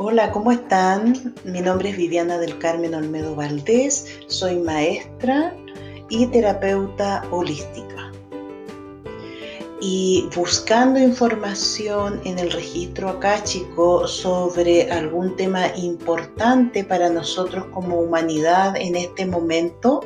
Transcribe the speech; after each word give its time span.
Hola, 0.00 0.30
¿cómo 0.30 0.52
están? 0.52 1.34
Mi 1.42 1.60
nombre 1.60 1.90
es 1.90 1.96
Viviana 1.96 2.38
del 2.38 2.56
Carmen 2.60 2.94
Olmedo 2.94 3.34
Valdés, 3.34 4.06
soy 4.28 4.54
maestra 4.54 5.52
y 6.08 6.28
terapeuta 6.28 7.24
holística. 7.32 8.12
Y 9.80 10.28
buscando 10.36 11.00
información 11.00 12.20
en 12.24 12.38
el 12.38 12.52
registro 12.52 13.08
acáchico 13.08 14.06
sobre 14.06 14.88
algún 14.88 15.34
tema 15.34 15.66
importante 15.76 16.84
para 16.84 17.10
nosotros 17.10 17.64
como 17.74 17.98
humanidad 17.98 18.76
en 18.76 18.94
este 18.94 19.26
momento, 19.26 20.04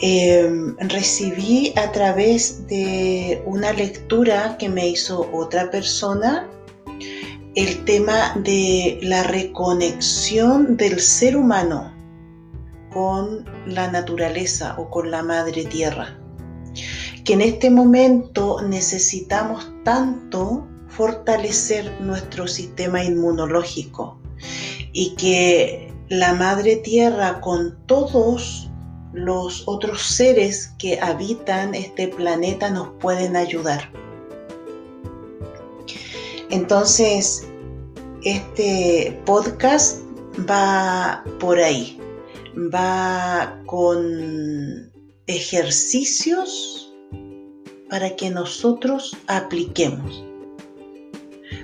em, 0.00 0.76
recibí 0.76 1.72
a 1.76 1.90
través 1.90 2.66
de 2.66 3.42
una 3.46 3.72
lectura 3.72 4.58
que 4.58 4.68
me 4.68 4.88
hizo 4.88 5.26
otra 5.32 5.70
persona 5.70 6.50
el 7.54 7.84
tema 7.84 8.34
de 8.42 8.98
la 9.02 9.22
reconexión 9.22 10.76
del 10.76 11.00
ser 11.00 11.36
humano 11.36 11.92
con 12.92 13.44
la 13.66 13.90
naturaleza 13.90 14.74
o 14.78 14.90
con 14.90 15.10
la 15.10 15.22
madre 15.22 15.64
tierra. 15.64 16.18
Que 17.24 17.34
en 17.34 17.40
este 17.40 17.70
momento 17.70 18.60
necesitamos 18.62 19.72
tanto 19.84 20.66
fortalecer 20.88 22.00
nuestro 22.00 22.46
sistema 22.46 23.02
inmunológico 23.02 24.18
y 24.92 25.14
que 25.16 25.92
la 26.08 26.34
madre 26.34 26.76
tierra 26.76 27.40
con 27.40 27.78
todos 27.86 28.70
los 29.12 29.62
otros 29.66 30.02
seres 30.02 30.74
que 30.78 31.00
habitan 31.00 31.74
este 31.74 32.08
planeta 32.08 32.68
nos 32.70 32.88
pueden 33.00 33.36
ayudar. 33.36 33.90
Entonces, 36.50 37.46
este 38.24 39.20
podcast 39.26 40.00
va 40.48 41.22
por 41.38 41.58
ahí, 41.58 41.98
va 42.74 43.60
con 43.66 44.90
ejercicios 45.26 46.92
para 47.90 48.16
que 48.16 48.30
nosotros 48.30 49.16
apliquemos, 49.26 50.24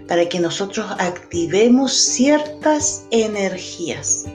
para 0.06 0.28
que 0.28 0.38
nosotros 0.38 0.86
activemos 0.98 1.92
ciertas 1.92 3.06
energías 3.10 4.26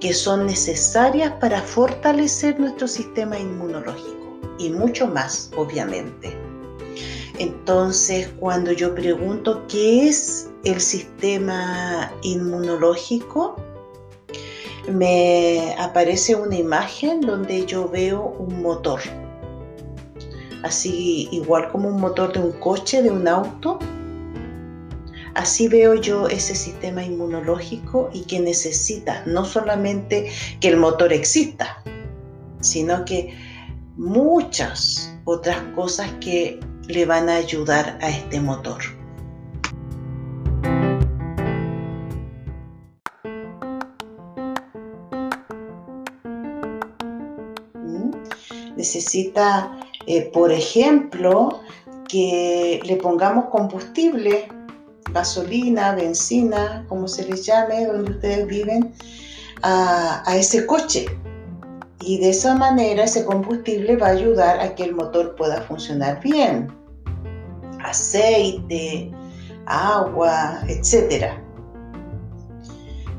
que 0.00 0.14
son 0.14 0.46
necesarias 0.46 1.32
para 1.40 1.60
fortalecer 1.60 2.58
nuestro 2.58 2.86
sistema 2.86 3.38
inmunológico. 3.38 4.38
Y 4.58 4.70
mucho 4.70 5.06
más, 5.06 5.50
obviamente. 5.56 6.47
Entonces, 7.38 8.28
cuando 8.40 8.72
yo 8.72 8.94
pregunto 8.94 9.64
qué 9.68 10.08
es 10.08 10.50
el 10.64 10.80
sistema 10.80 12.12
inmunológico, 12.22 13.54
me 14.90 15.74
aparece 15.78 16.34
una 16.34 16.56
imagen 16.56 17.20
donde 17.20 17.64
yo 17.64 17.88
veo 17.88 18.34
un 18.38 18.60
motor. 18.62 19.00
Así 20.64 21.28
igual 21.30 21.68
como 21.70 21.88
un 21.88 22.00
motor 22.00 22.32
de 22.32 22.40
un 22.40 22.52
coche, 22.52 23.02
de 23.02 23.10
un 23.10 23.28
auto. 23.28 23.78
Así 25.34 25.68
veo 25.68 25.94
yo 25.94 26.26
ese 26.26 26.56
sistema 26.56 27.04
inmunológico 27.04 28.10
y 28.12 28.22
que 28.22 28.40
necesita 28.40 29.22
no 29.26 29.44
solamente 29.44 30.32
que 30.60 30.68
el 30.68 30.76
motor 30.76 31.12
exista, 31.12 31.84
sino 32.60 33.04
que 33.04 33.32
muchas 33.96 35.14
otras 35.24 35.58
cosas 35.76 36.10
que 36.20 36.58
le 36.88 37.04
van 37.04 37.28
a 37.28 37.36
ayudar 37.36 37.98
a 38.00 38.08
este 38.08 38.40
motor. 38.40 38.80
Necesita, 48.76 49.76
eh, 50.06 50.30
por 50.32 50.50
ejemplo, 50.52 51.60
que 52.08 52.80
le 52.84 52.96
pongamos 52.96 53.46
combustible, 53.46 54.48
gasolina, 55.12 55.94
benzina, 55.94 56.86
como 56.88 57.06
se 57.08 57.28
les 57.28 57.44
llame, 57.44 57.86
donde 57.86 58.12
ustedes 58.12 58.46
viven, 58.46 58.92
a 59.62 60.36
ese 60.36 60.64
coche 60.66 61.06
y 62.00 62.18
de 62.18 62.30
esa 62.30 62.54
manera 62.54 63.04
ese 63.04 63.24
combustible 63.24 63.96
va 63.96 64.06
a 64.06 64.10
ayudar 64.10 64.60
a 64.60 64.74
que 64.74 64.84
el 64.84 64.94
motor 64.94 65.34
pueda 65.34 65.62
funcionar 65.62 66.20
bien. 66.22 66.77
Aceite, 67.88 69.10
agua, 69.66 70.60
etc. 70.68 71.32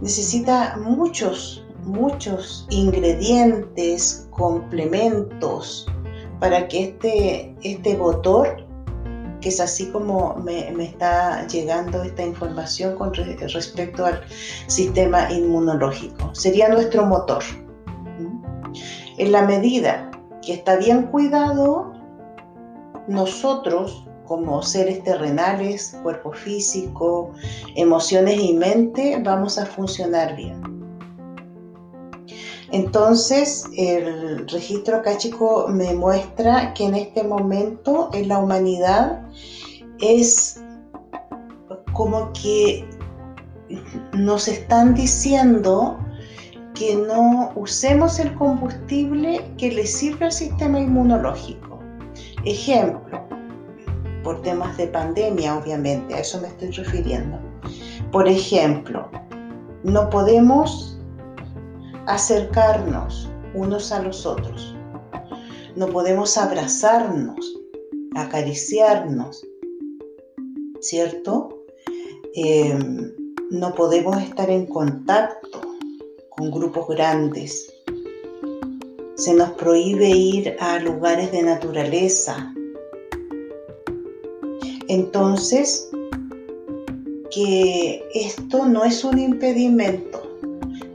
Necesita 0.01 0.77
muchos, 0.77 1.65
muchos 1.83 2.65
ingredientes, 2.69 4.27
complementos 4.31 5.85
para 6.39 6.67
que 6.67 6.83
este, 6.85 7.55
este 7.63 7.97
motor, 7.97 8.65
que 9.41 9.49
es 9.49 9.59
así 9.59 9.87
como 9.87 10.35
me, 10.35 10.71
me 10.71 10.85
está 10.85 11.45
llegando 11.47 12.03
esta 12.03 12.23
información 12.23 12.95
con 12.95 13.13
respecto 13.13 14.05
al 14.05 14.21
sistema 14.67 15.31
inmunológico, 15.31 16.33
sería 16.33 16.69
nuestro 16.69 17.05
motor. 17.05 17.43
En 19.17 19.31
la 19.33 19.41
medida 19.41 20.09
que 20.41 20.53
está 20.53 20.77
bien 20.77 21.03
cuidado, 21.07 21.91
nosotros 23.07 24.08
como 24.29 24.61
seres 24.61 25.03
terrenales, 25.03 25.97
cuerpo 26.03 26.31
físico, 26.31 27.33
emociones 27.75 28.39
y 28.39 28.53
mente, 28.53 29.19
vamos 29.25 29.57
a 29.57 29.65
funcionar 29.65 30.35
bien. 30.35 30.61
Entonces, 32.71 33.65
el 33.75 34.47
registro 34.47 34.97
acá, 34.97 35.17
chico, 35.17 35.65
me 35.69 35.95
muestra 35.95 36.75
que 36.75 36.85
en 36.85 36.93
este 36.93 37.23
momento 37.23 38.11
en 38.13 38.27
la 38.27 38.37
humanidad 38.37 39.23
es 39.99 40.61
como 41.93 42.31
que 42.33 42.87
nos 44.13 44.47
están 44.47 44.93
diciendo 44.93 45.97
que 46.75 46.95
no 46.95 47.51
usemos 47.55 48.19
el 48.19 48.35
combustible 48.35 49.43
que 49.57 49.71
le 49.71 49.87
sirve 49.87 50.25
al 50.25 50.31
sistema 50.31 50.79
inmunológico. 50.79 51.79
Ejemplo, 52.45 53.18
por 54.29 54.43
temas 54.43 54.77
de 54.77 54.85
pandemia, 54.85 55.57
obviamente, 55.57 56.13
a 56.13 56.19
eso 56.19 56.39
me 56.39 56.49
estoy 56.49 56.69
refiriendo. 56.69 57.39
Por 58.11 58.27
ejemplo, 58.27 59.09
no 59.81 60.07
podemos 60.11 60.99
acercarnos 62.05 63.27
unos 63.55 63.91
a 63.91 64.03
los 64.03 64.27
otros. 64.27 64.75
No 65.75 65.87
podemos 65.87 66.37
abrazarnos, 66.37 67.39
acariciarnos, 68.13 69.43
¿cierto? 70.79 71.49
Eh, 72.35 72.77
no 73.49 73.73
podemos 73.73 74.21
estar 74.21 74.51
en 74.51 74.67
contacto 74.67 75.59
con 76.29 76.51
grupos 76.51 76.87
grandes. 76.89 77.73
Se 79.15 79.33
nos 79.33 79.49
prohíbe 79.53 80.07
ir 80.07 80.55
a 80.59 80.77
lugares 80.77 81.31
de 81.31 81.41
naturaleza. 81.41 82.53
Entonces, 84.89 85.87
que 87.31 88.03
esto 88.15 88.65
no 88.65 88.83
es 88.83 89.03
un 89.03 89.19
impedimento 89.19 90.23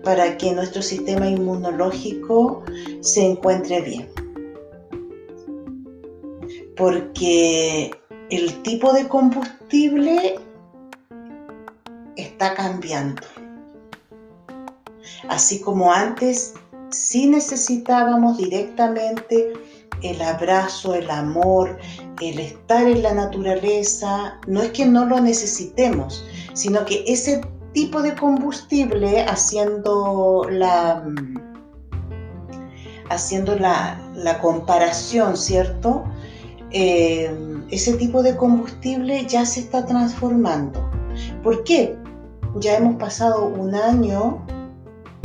para 0.03 0.37
que 0.37 0.53
nuestro 0.53 0.83
sistema 0.83 1.29
inmunológico 1.29 2.65
se 3.01 3.25
encuentre 3.25 3.81
bien. 3.81 4.09
Porque 6.77 7.93
el 8.31 8.63
tipo 8.63 8.93
de 8.93 9.07
combustible 9.07 10.41
está 12.17 12.55
cambiando. 12.55 13.23
Así 15.29 15.61
como 15.61 15.93
antes 15.93 16.55
sí 16.91 17.29
necesitábamos 17.29 18.39
directamente 18.39 19.53
el 20.03 20.21
abrazo, 20.21 20.95
el 20.95 21.11
amor, 21.11 21.79
el 22.21 22.39
estar 22.39 22.87
en 22.87 23.03
la 23.03 23.15
naturaleza, 23.15 24.39
no 24.47 24.63
es 24.63 24.71
que 24.73 24.87
no 24.87 25.07
lo 25.07 25.21
necesitemos, 25.21 26.25
sino 26.53 26.85
que 26.85 27.05
ese 27.07 27.41
tipo 27.73 28.03
de 28.03 28.15
combustible 28.15 29.23
haciendo 29.23 30.47
la 30.51 31.05
haciendo 33.11 33.57
la, 33.57 34.01
comparación, 34.41 35.37
¿cierto? 35.37 36.05
Eh, 36.71 37.31
ese 37.71 37.95
tipo 37.95 38.23
de 38.23 38.37
combustible 38.37 39.27
ya 39.27 39.45
se 39.45 39.61
está 39.61 39.85
transformando. 39.87 40.91
¿Por 41.43 41.65
qué? 41.65 41.97
Ya 42.57 42.77
hemos 42.77 42.97
pasado 42.97 43.47
un 43.47 43.75
año 43.75 44.45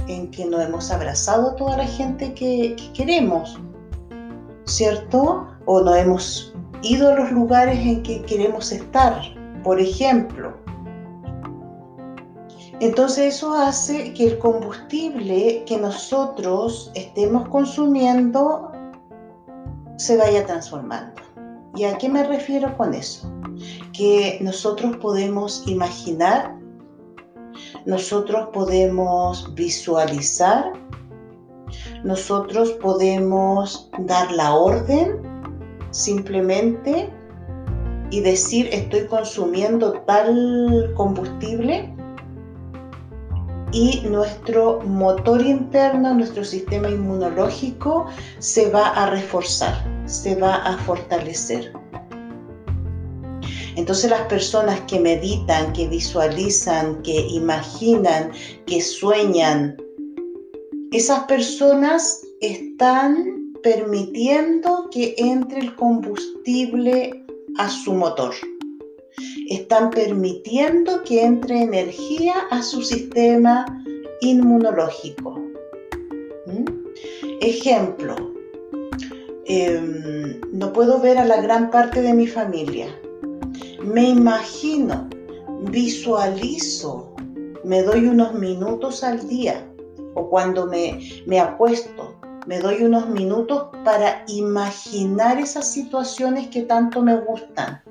en 0.08 0.32
que 0.32 0.46
nos 0.46 0.62
hemos 0.62 0.92
abrazado 0.92 1.52
a 1.52 1.56
toda 1.56 1.78
la 1.78 1.86
gente 1.86 2.34
que, 2.34 2.76
queremos, 2.94 3.60
¿cierto? 4.70 5.48
O 5.66 5.82
no 5.82 5.94
hemos 5.96 6.54
ido 6.82 7.10
a 7.10 7.16
los 7.16 7.32
lugares 7.32 7.80
en 7.80 8.04
que 8.04 8.22
queremos 8.24 8.72
estar. 8.72 9.22
Por 9.64 9.80
ejemplo, 9.80 10.54
Entonces 12.82 13.36
eso 13.36 13.54
hace 13.54 14.14
que 14.14 14.28
el 14.28 14.40
combustible 14.40 15.66
que 15.66 15.78
nosotros 15.78 16.92
estemos 16.96 17.50
consumiendo 17.50 18.72
se 19.98 20.16
vaya 20.16 20.46
transformando. 20.46 21.22
¿Y 21.76 21.84
a 21.84 21.98
qué 21.98 22.08
me 22.08 22.24
refiero 22.24 22.76
con 22.78 22.94
eso? 22.94 23.30
Que 23.92 24.40
nosotros 24.42 24.96
podemos 24.98 25.68
imaginar, 25.68 26.56
nosotros 27.86 28.48
podemos 28.54 29.54
visualizar, 29.56 30.72
nosotros 32.04 32.72
podemos 32.82 33.90
dar 34.00 34.32
la 34.32 34.54
orden 34.54 35.22
simplemente 35.92 37.10
y 38.12 38.22
decir 38.22 38.70
estoy 38.72 39.06
consumiendo 39.08 39.94
tal 40.08 40.92
combustible 40.96 41.94
y 43.72 44.02
nuestro 44.10 44.82
motor 44.82 45.42
interno, 45.42 46.14
nuestro 46.16 46.44
sistema 46.44 46.90
inmunológico 46.90 48.08
se 48.40 48.70
va 48.72 48.88
a 48.88 49.12
reforzar, 49.12 49.76
se 50.06 50.36
va 50.36 50.56
a 50.56 50.78
fortalecer. 50.80 51.72
Entonces 53.76 54.10
las 54.10 54.22
personas 54.22 54.82
que 54.82 55.00
meditan, 55.00 55.72
que 55.74 55.88
visualizan, 55.88 57.02
que 57.04 57.28
imaginan, 57.28 58.32
que 58.66 58.82
sueñan, 58.82 59.78
esas 60.92 61.26
personas 61.26 62.22
están 62.42 63.54
permitiendo 63.62 64.90
que 64.92 65.14
entre 65.18 65.60
el 65.60 65.76
combustible 65.76 67.26
a 67.58 67.70
su 67.70 67.94
motor 67.94 68.34
están 69.50 69.90
permitiendo 69.90 71.04
que 71.04 71.24
entre 71.24 71.62
energía 71.62 72.34
a 72.52 72.62
su 72.62 72.82
sistema 72.82 73.66
inmunológico. 74.22 75.40
¿Mm? 76.46 76.66
Ejemplo, 77.42 78.16
em, 79.46 80.40
no 80.54 80.72
puedo 80.72 81.00
ver 81.00 81.18
a 81.18 81.26
la 81.26 81.42
gran 81.42 81.72
parte 81.72 82.02
de 82.02 82.14
mi 82.14 82.28
familia. 82.28 82.88
Me 83.84 84.10
imagino, 84.10 85.10
visualizo, 85.72 87.14
me 87.64 87.82
doy 87.82 88.06
unos 88.06 88.34
minutos 88.36 89.04
al 89.04 89.28
día 89.28 89.69
o 90.16 90.30
cuando 90.30 90.66
me, 90.68 91.00
me 91.26 91.40
acuesto, 91.40 92.16
me 92.48 92.60
doy 92.60 92.84
unos 92.84 93.08
minutos 93.10 93.68
para 93.84 94.24
imaginar 94.28 95.40
esas 95.40 95.72
situaciones 95.72 96.48
que 96.48 96.64
tanto 96.64 97.02
me 97.02 97.18
gustan 97.18 97.82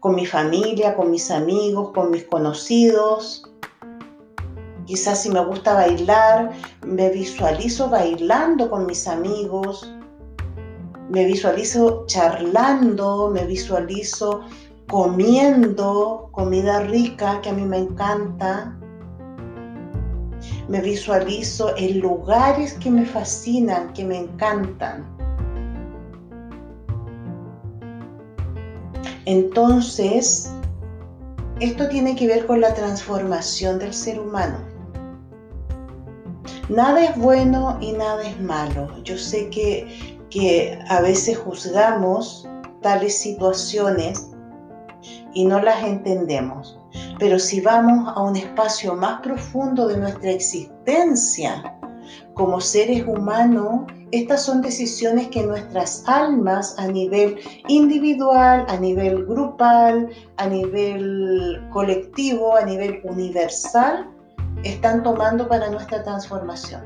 con 0.00 0.14
mi 0.14 0.24
familia, 0.26 0.96
con 0.96 1.10
mis 1.10 1.30
amigos, 1.30 1.90
con 1.92 2.10
mis 2.10 2.24
conocidos. 2.24 3.44
Quizás 4.86 5.22
si 5.22 5.30
me 5.30 5.44
gusta 5.44 5.74
bailar, 5.74 6.50
me 6.84 7.10
visualizo 7.10 7.88
bailando 7.88 8.68
con 8.68 8.86
mis 8.86 9.06
amigos, 9.06 9.92
me 11.10 11.26
visualizo 11.26 12.04
charlando, 12.06 13.30
me 13.30 13.44
visualizo 13.44 14.40
comiendo 14.88 16.28
comida 16.32 16.80
rica 16.80 17.40
que 17.42 17.50
a 17.50 17.52
mí 17.52 17.62
me 17.62 17.78
encanta. 17.78 18.76
Me 20.70 20.80
visualizo 20.80 21.76
en 21.76 21.98
lugares 21.98 22.74
que 22.74 22.92
me 22.92 23.04
fascinan, 23.04 23.92
que 23.92 24.04
me 24.04 24.18
encantan. 24.18 25.04
Entonces, 29.24 30.52
esto 31.58 31.88
tiene 31.88 32.14
que 32.14 32.28
ver 32.28 32.46
con 32.46 32.60
la 32.60 32.72
transformación 32.72 33.80
del 33.80 33.92
ser 33.92 34.20
humano. 34.20 34.58
Nada 36.68 37.04
es 37.04 37.18
bueno 37.18 37.76
y 37.80 37.90
nada 37.90 38.22
es 38.22 38.40
malo. 38.40 38.88
Yo 39.02 39.18
sé 39.18 39.50
que, 39.50 40.20
que 40.30 40.78
a 40.88 41.00
veces 41.00 41.36
juzgamos 41.36 42.48
tales 42.80 43.18
situaciones 43.18 44.30
y 45.34 45.44
no 45.44 45.60
las 45.60 45.82
entendemos. 45.82 46.79
Pero 47.20 47.38
si 47.38 47.60
vamos 47.60 48.10
a 48.16 48.22
un 48.22 48.34
espacio 48.34 48.96
más 48.96 49.20
profundo 49.20 49.88
de 49.88 49.98
nuestra 49.98 50.30
existencia 50.30 51.76
como 52.32 52.62
seres 52.62 53.04
humanos, 53.06 53.82
estas 54.10 54.42
son 54.44 54.62
decisiones 54.62 55.28
que 55.28 55.42
nuestras 55.42 56.02
almas 56.06 56.74
a 56.78 56.86
nivel 56.86 57.38
individual, 57.68 58.64
a 58.68 58.76
nivel 58.78 59.26
grupal, 59.26 60.08
a 60.38 60.46
nivel 60.46 61.62
colectivo, 61.70 62.56
a 62.56 62.64
nivel 62.64 63.00
universal, 63.04 64.08
están 64.64 65.02
tomando 65.02 65.46
para 65.46 65.68
nuestra 65.68 66.02
transformación. 66.02 66.80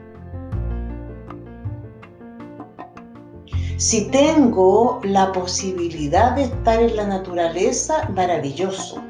Si 3.76 4.10
tengo 4.10 5.00
la 5.04 5.30
posibilidad 5.30 6.32
de 6.32 6.44
estar 6.44 6.82
en 6.82 6.96
la 6.96 7.06
naturaleza, 7.06 8.08
maravilloso. 8.08 9.03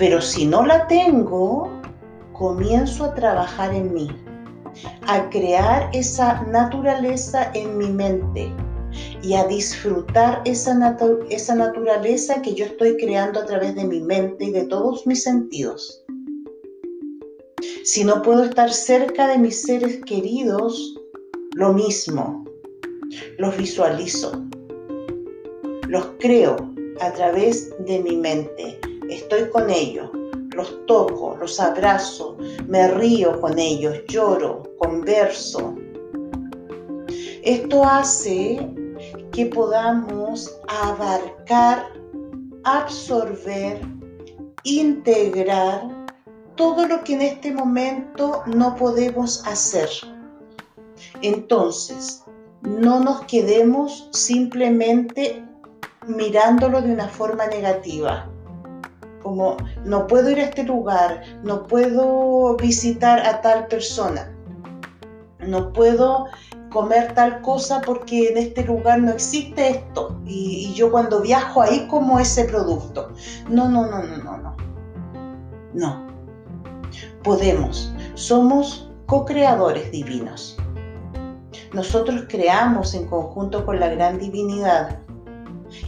Pero 0.00 0.22
si 0.22 0.46
no 0.46 0.64
la 0.64 0.88
tengo, 0.88 1.70
comienzo 2.32 3.04
a 3.04 3.14
trabajar 3.14 3.74
en 3.74 3.92
mí 3.92 4.08
a 5.06 5.28
crear 5.28 5.90
esa 5.92 6.42
naturaleza 6.44 7.50
en 7.54 7.76
mi 7.76 7.90
mente 7.90 8.50
y 9.22 9.34
a 9.34 9.44
disfrutar 9.44 10.40
esa, 10.46 10.96
esa 11.28 11.54
naturaleza 11.54 12.40
que 12.40 12.54
yo 12.54 12.64
estoy 12.64 12.96
creando 12.96 13.40
a 13.40 13.44
través 13.44 13.74
de 13.74 13.84
mi 13.84 14.00
mente 14.00 14.44
y 14.44 14.50
de 14.52 14.64
todos 14.64 15.06
mis 15.06 15.22
sentidos. 15.22 16.02
Si 17.84 18.02
no 18.02 18.22
puedo 18.22 18.44
estar 18.44 18.72
cerca 18.72 19.28
de 19.28 19.36
mis 19.36 19.60
seres 19.60 20.00
queridos, 20.06 20.98
lo 21.56 21.74
mismo. 21.74 22.46
Los 23.36 23.54
visualizo. 23.58 24.46
Los 25.88 26.06
creo 26.20 26.56
a 27.00 27.12
través 27.12 27.70
de 27.84 27.98
mi 27.98 28.16
mente. 28.16 28.80
Estoy 29.10 29.50
con 29.50 29.68
ellos 29.68 30.10
los 30.54 30.86
toco, 30.86 31.36
los 31.38 31.60
abrazo, 31.60 32.36
me 32.66 32.88
río 32.88 33.40
con 33.40 33.58
ellos, 33.58 33.96
lloro, 34.08 34.62
converso. 34.78 35.74
Esto 37.42 37.84
hace 37.84 38.68
que 39.32 39.46
podamos 39.46 40.60
abarcar, 40.68 41.86
absorber, 42.64 43.80
integrar 44.64 45.88
todo 46.56 46.86
lo 46.86 47.02
que 47.04 47.14
en 47.14 47.22
este 47.22 47.52
momento 47.52 48.42
no 48.46 48.74
podemos 48.74 49.46
hacer. 49.46 49.88
Entonces, 51.22 52.22
no 52.60 53.00
nos 53.00 53.22
quedemos 53.22 54.10
simplemente 54.12 55.42
mirándolo 56.06 56.82
de 56.82 56.92
una 56.92 57.08
forma 57.08 57.46
negativa 57.46 58.30
como 59.22 59.56
no 59.84 60.06
puedo 60.06 60.30
ir 60.30 60.38
a 60.38 60.44
este 60.44 60.64
lugar, 60.64 61.22
no 61.42 61.66
puedo 61.66 62.56
visitar 62.56 63.26
a 63.26 63.40
tal 63.40 63.66
persona, 63.66 64.32
no 65.40 65.72
puedo 65.72 66.26
comer 66.70 67.14
tal 67.14 67.42
cosa 67.42 67.80
porque 67.84 68.28
en 68.28 68.38
este 68.38 68.64
lugar 68.64 69.00
no 69.00 69.10
existe 69.10 69.70
esto 69.70 70.20
y, 70.24 70.72
yo 70.74 70.90
cuando 70.90 71.20
viajo 71.20 71.62
ahí 71.62 71.86
como 71.88 72.18
ese 72.18 72.44
producto. 72.44 73.10
No, 73.48 73.68
no, 73.68 73.86
no, 73.86 74.02
no, 74.02 74.16
no, 74.18 74.36
no. 74.38 74.56
No. 75.74 76.06
Podemos. 77.22 77.92
Somos 78.14 78.90
co-creadores 79.06 79.90
divinos. 79.90 80.56
Nosotros 81.72 82.24
creamos 82.28 82.94
en 82.94 83.06
conjunto 83.06 83.64
con 83.66 83.78
la 83.78 83.88
gran 83.88 84.18
divinidad 84.18 84.98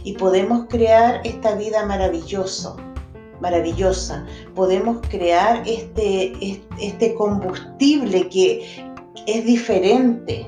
y 0.03 0.13
podemos 0.13 0.67
crear 0.69 1.21
esta 1.23 1.55
vida 1.55 1.85
maravillosa 1.85 2.75
maravillosa. 3.43 4.25
Podemos 4.55 5.01
crear 5.09 5.61
este, 5.67 6.33
este 6.79 7.13
combustible 7.15 8.29
que 8.29 8.87
es 9.27 9.45
diferente. 9.45 10.47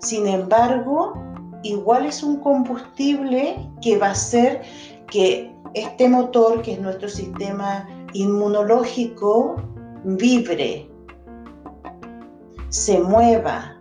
Sin 0.00 0.26
embargo, 0.26 1.14
igual 1.62 2.06
es 2.06 2.22
un 2.22 2.36
combustible 2.40 3.56
que 3.80 3.96
va 3.96 4.08
a 4.08 4.12
hacer 4.12 4.62
que 5.06 5.54
este 5.74 6.08
motor, 6.08 6.62
que 6.62 6.72
es 6.72 6.80
nuestro 6.80 7.08
sistema 7.08 7.88
inmunológico, 8.12 9.62
vibre, 10.04 10.90
se 12.70 12.98
mueva, 12.98 13.80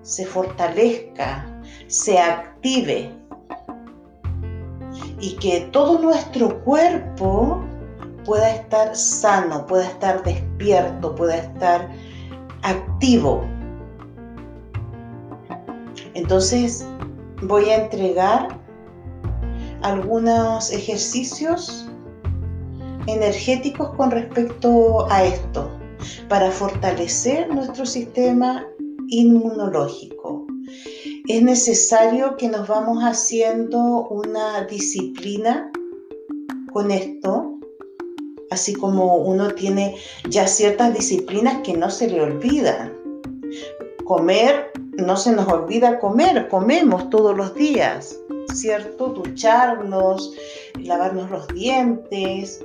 se 0.00 0.24
fortalezca, 0.24 1.60
se 1.88 2.18
active 2.18 3.15
y 5.20 5.36
que 5.36 5.68
todo 5.72 5.98
nuestro 5.98 6.62
cuerpo 6.62 7.64
pueda 8.24 8.50
estar 8.50 8.94
sano, 8.94 9.66
pueda 9.66 9.86
estar 9.86 10.22
despierto, 10.24 11.14
pueda 11.14 11.36
estar 11.36 11.90
activo. 12.62 13.44
Entonces 16.14 16.86
voy 17.42 17.70
a 17.70 17.84
entregar 17.84 18.58
algunos 19.82 20.72
ejercicios 20.72 21.88
energéticos 23.06 23.90
con 23.90 24.10
respecto 24.10 25.06
a 25.10 25.24
esto, 25.24 25.70
para 26.28 26.50
fortalecer 26.50 27.48
nuestro 27.54 27.86
sistema 27.86 28.66
inmunológico. 29.08 30.35
Es 31.28 31.42
necesario 31.42 32.36
que 32.36 32.48
nos 32.48 32.68
vamos 32.68 33.02
haciendo 33.02 34.06
una 34.10 34.64
disciplina 34.64 35.72
con 36.72 36.92
esto, 36.92 37.58
así 38.52 38.72
como 38.74 39.16
uno 39.16 39.50
tiene 39.50 39.96
ya 40.30 40.46
ciertas 40.46 40.94
disciplinas 40.94 41.62
que 41.64 41.76
no 41.76 41.90
se 41.90 42.08
le 42.08 42.20
olvidan. 42.20 42.96
Comer, 44.04 44.70
no 44.92 45.16
se 45.16 45.32
nos 45.32 45.48
olvida 45.48 45.98
comer, 45.98 46.48
comemos 46.48 47.10
todos 47.10 47.36
los 47.36 47.52
días, 47.56 48.16
¿cierto? 48.54 49.08
Ducharnos, 49.08 50.32
lavarnos 50.78 51.28
los 51.28 51.48
dientes, 51.48 52.64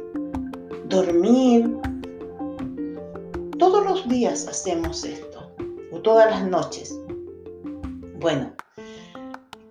dormir. 0.88 1.68
Todos 3.58 3.84
los 3.84 4.08
días 4.08 4.48
hacemos 4.48 5.04
esto, 5.04 5.50
o 5.92 6.00
todas 6.00 6.30
las 6.30 6.48
noches. 6.48 7.01
Bueno, 8.22 8.54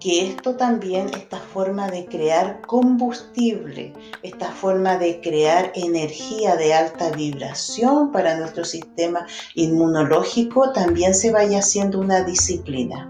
que 0.00 0.26
esto 0.26 0.57
también, 0.57 1.09
esta 1.11 1.38
forma 1.38 1.88
de 1.88 2.07
crear 2.07 2.61
combustible, 2.62 3.92
esta 4.25 4.50
forma 4.50 4.99
de 4.99 5.21
crear 5.21 5.71
energía 5.76 6.57
de 6.57 6.75
alta 6.75 7.11
vibración 7.12 8.11
para 8.11 8.37
nuestro 8.37 8.64
sistema 8.64 9.25
inmunológico, 9.54 10.73
también 10.73 11.14
se 11.14 11.30
vaya 11.30 11.61
haciendo 11.61 12.00
una 12.00 12.25
disciplina. 12.25 13.09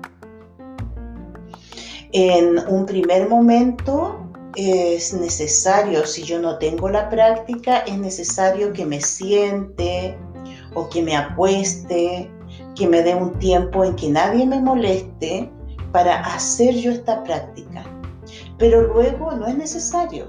En 2.13 2.59
un 2.69 2.85
primer 2.85 3.27
momento 3.31 4.31
es 4.57 5.15
necesario, 5.15 6.05
si 6.05 6.25
yo 6.25 6.39
no 6.39 6.59
tengo 6.59 6.91
la 6.91 7.09
práctica, 7.09 7.79
es 7.79 7.97
necesario 7.97 8.75
que 8.75 8.85
me 8.85 9.01
siente 9.01 10.19
o 10.75 10.91
que 10.91 11.03
me 11.03 11.17
apueste, 11.17 12.31
que 12.81 12.89
me 12.89 13.03
dé 13.03 13.15
un 13.15 13.39
tiempo 13.39 13.85
en 13.85 13.95
que 13.95 14.09
nadie 14.09 14.47
me 14.47 14.59
moleste 14.59 15.53
para 15.93 16.21
hacer 16.21 16.75
yo 16.77 16.93
esta 16.93 17.23
práctica. 17.25 17.85
Pero 18.57 18.95
luego 18.95 19.33
no 19.33 19.47
es 19.47 19.55
necesario. 19.55 20.27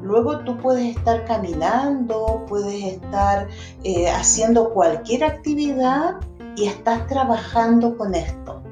Luego 0.00 0.38
tú 0.44 0.56
puedes 0.58 0.96
estar 0.96 1.24
caminando, 1.24 2.44
puedes 2.48 2.84
estar 2.84 3.48
eh, 3.82 4.08
haciendo 4.08 4.72
cualquier 4.72 5.24
actividad 5.24 6.20
y 6.54 6.66
estás 6.66 7.04
trabajando 7.08 7.96
con 7.96 8.14
esto. 8.14 8.62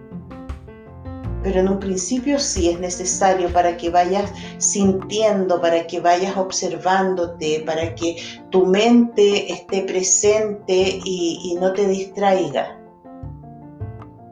Pero 1.42 1.58
en 1.58 1.68
un 1.68 1.80
principio 1.80 2.38
sí 2.38 2.70
es 2.70 2.78
necesario 2.78 3.52
para 3.52 3.76
que 3.76 3.90
vayas 3.90 4.30
sintiendo, 4.58 5.60
para 5.60 5.84
que 5.88 5.98
vayas 5.98 6.36
observándote, 6.36 7.64
para 7.66 7.92
que 7.96 8.22
tu 8.50 8.66
mente 8.66 9.52
esté 9.52 9.82
presente 9.82 11.00
y, 11.04 11.40
y 11.42 11.54
no 11.56 11.72
te 11.72 11.88
distraiga. 11.88 12.85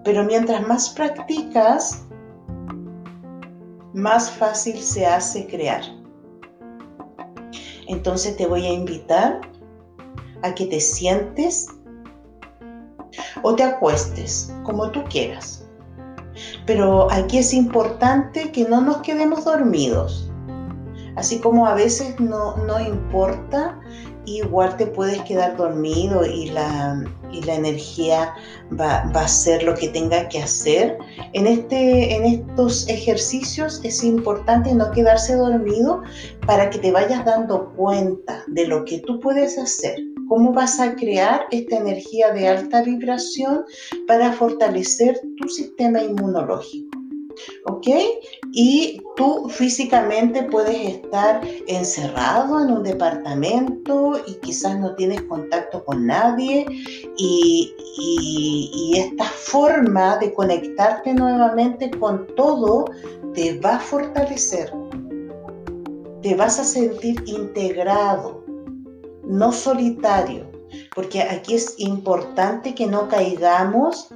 Pero 0.04 0.22
mientras 0.24 0.66
más 0.68 0.90
practicas, 0.90 2.04
más 3.94 4.30
fácil 4.30 4.78
se 4.78 5.06
hace 5.06 5.46
crear. 5.46 5.82
Entonces 7.88 8.36
te 8.36 8.46
voy 8.46 8.66
a 8.66 8.72
invitar 8.72 9.40
a 10.42 10.54
que 10.54 10.66
te 10.66 10.80
sientes 10.80 11.68
o 13.42 13.54
te 13.54 13.62
acuestes, 13.62 14.52
como 14.64 14.90
tú 14.90 15.02
quieras. 15.04 15.66
Pero 16.66 17.10
aquí 17.10 17.38
es 17.38 17.54
importante 17.54 18.50
que 18.52 18.68
no 18.68 18.80
nos 18.80 18.98
quedemos 18.98 19.44
dormidos. 19.44 20.30
Así 21.16 21.38
como 21.38 21.66
a 21.66 21.74
veces 21.74 22.18
no, 22.18 22.56
no 22.58 22.80
importa 22.80 23.78
igual 24.26 24.76
te 24.76 24.86
puedes 24.86 25.20
quedar 25.22 25.56
dormido 25.56 26.24
y 26.24 26.46
la, 26.46 27.02
la 27.44 27.54
energía 27.54 28.34
va, 28.78 29.02
a 29.02 29.24
hacer 29.24 29.62
lo 29.62 29.74
que 29.74 29.88
tenga 29.88 30.28
que 30.28 30.40
hacer. 30.40 30.98
En, 31.32 31.46
este, 31.46 32.14
en 32.14 32.24
estos 32.24 32.88
ejercicios 32.88 33.80
es 33.84 34.02
importante 34.02 34.74
no 34.74 34.90
quedarse 34.90 35.36
dormido 35.36 36.02
para 36.46 36.70
que 36.70 36.78
te 36.78 36.92
vayas 36.92 37.24
dando 37.24 37.72
cuenta 37.74 38.44
de 38.48 38.66
lo 38.66 38.84
que 38.84 39.00
tú 39.00 39.20
puedes 39.20 39.58
hacer, 39.58 39.96
cómo 40.28 40.52
vas 40.52 40.80
a 40.80 40.94
crear 40.94 41.46
esta 41.50 41.76
energía 41.76 42.32
de 42.32 42.48
alta 42.48 42.82
vibración 42.82 43.64
para 44.06 44.32
fortalecer 44.32 45.20
tu 45.38 45.48
sistema 45.48 46.02
inmunológico. 46.02 47.04
¿ok? 47.66 47.86
Y 48.56 49.02
tú 49.16 49.48
físicamente 49.48 50.44
puedes 50.44 50.98
estar 50.98 51.40
encerrado 51.66 52.62
en 52.62 52.70
un 52.70 52.84
departamento 52.84 54.12
y 54.28 54.34
quizás 54.34 54.78
no 54.78 54.94
tienes 54.94 55.22
contacto 55.22 55.84
con 55.84 56.06
nadie 56.06 56.64
y, 57.16 57.74
esta 58.96 59.24
forma 59.24 60.18
de 60.18 60.32
conectarte 60.32 61.14
nuevamente 61.14 61.90
con 61.90 62.28
todo 62.36 62.84
te 63.34 63.58
va 63.58 63.74
a 63.74 63.80
fortalecer. 63.80 64.72
Te 66.22 66.36
vas 66.36 66.60
a 66.60 66.64
sentir 66.64 67.24
integrado, 67.26 68.44
no 69.24 69.50
solitario, 69.50 70.46
porque 70.94 71.22
aquí 71.22 71.56
es 71.56 71.74
importante 71.78 72.72
que 72.72 72.86
no 72.86 73.08
caigamos 73.08 74.08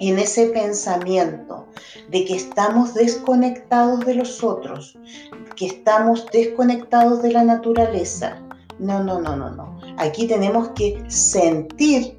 en 0.00 0.18
ese 0.18 0.46
pensamiento 0.46 1.66
de 2.08 2.24
que 2.24 2.36
estamos 2.36 2.94
desconectados 2.94 4.04
de 4.06 4.14
los 4.14 4.42
otros, 4.42 4.96
que 5.56 5.66
estamos 5.66 6.26
desconectados 6.32 7.22
de 7.22 7.32
la 7.32 7.44
naturaleza. 7.44 8.40
No, 8.78 9.02
no, 9.02 9.20
no, 9.20 9.36
no, 9.36 9.50
no. 9.50 9.78
Aquí 9.98 10.26
tenemos 10.26 10.68
que 10.70 11.02
sentir, 11.08 12.16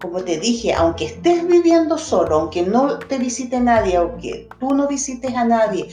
como 0.00 0.22
te 0.22 0.38
dije, 0.38 0.72
aunque 0.72 1.06
estés 1.06 1.46
viviendo 1.46 1.96
solo, 1.96 2.40
aunque 2.40 2.62
no 2.62 2.98
te 2.98 3.18
visite 3.18 3.60
nadie, 3.60 3.96
aunque 3.96 4.48
tú 4.58 4.74
no 4.74 4.88
visites 4.88 5.34
a 5.34 5.44
nadie, 5.44 5.88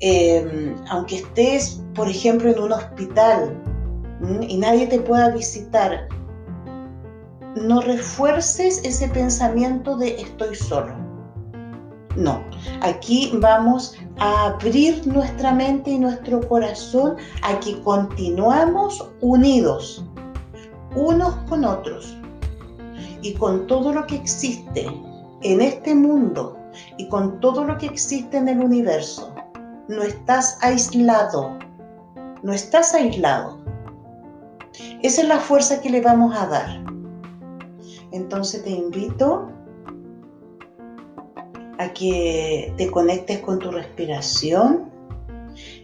em, 0.00 0.74
aunque 0.88 1.16
estés, 1.16 1.82
por 1.94 2.08
ejemplo, 2.08 2.50
en 2.50 2.58
un 2.58 2.72
hospital 2.72 3.62
y 4.40 4.56
nadie 4.56 4.86
te 4.86 5.00
pueda 5.00 5.30
visitar, 5.30 6.08
no 7.56 7.80
refuerces 7.80 8.80
ese 8.84 9.08
pensamiento 9.08 9.96
de 9.96 10.20
estoy 10.20 10.54
solo. 10.54 10.94
No, 12.16 12.44
aquí 12.82 13.32
vamos 13.40 13.96
a 14.18 14.48
abrir 14.48 15.06
nuestra 15.06 15.52
mente 15.52 15.92
y 15.92 15.98
nuestro 15.98 16.46
corazón 16.46 17.16
a 17.42 17.58
que 17.60 17.80
continuamos 17.82 19.10
unidos, 19.22 20.04
unos 20.94 21.34
con 21.48 21.64
otros 21.64 22.16
y 23.22 23.32
con 23.34 23.66
todo 23.66 23.92
lo 23.94 24.06
que 24.06 24.16
existe 24.16 24.86
en 25.40 25.60
este 25.62 25.94
mundo 25.94 26.58
y 26.98 27.08
con 27.08 27.40
todo 27.40 27.64
lo 27.64 27.78
que 27.78 27.86
existe 27.86 28.36
en 28.36 28.48
el 28.48 28.60
universo. 28.60 29.34
No 29.88 30.02
estás 30.02 30.58
aislado, 30.60 31.58
no 32.42 32.52
estás 32.52 32.94
aislado. 32.94 33.58
Esa 35.02 35.22
es 35.22 35.28
la 35.28 35.38
fuerza 35.38 35.80
que 35.80 35.90
le 35.90 36.02
vamos 36.02 36.34
a 36.36 36.46
dar. 36.46 36.91
Entonces 38.12 38.62
te 38.62 38.70
invito 38.70 39.50
a 41.78 41.92
que 41.92 42.72
te 42.76 42.90
conectes 42.90 43.40
con 43.40 43.58
tu 43.58 43.70
respiración. 43.70 44.90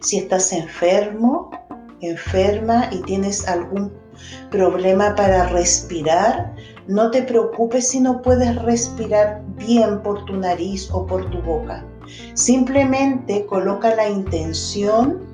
Si 0.00 0.18
estás 0.18 0.52
enfermo, 0.52 1.50
enferma 2.00 2.88
y 2.92 3.02
tienes 3.02 3.47
algún 3.49 3.92
problema 4.50 5.14
para 5.14 5.49
respirar, 5.49 6.54
no 6.87 7.11
te 7.11 7.23
preocupes 7.23 7.88
si 7.88 8.00
no 8.00 8.23
puedes 8.23 8.61
respirar 8.62 9.42
bien 9.56 10.02
por 10.02 10.25
tu 10.25 10.37
nariz 10.37 10.90
o 10.92 11.06
por 11.06 11.28
tu 11.30 11.40
boca. 11.42 11.85
Simplemente 12.35 13.44
coloca 13.47 13.94
la 13.94 14.08
intención 14.08 15.26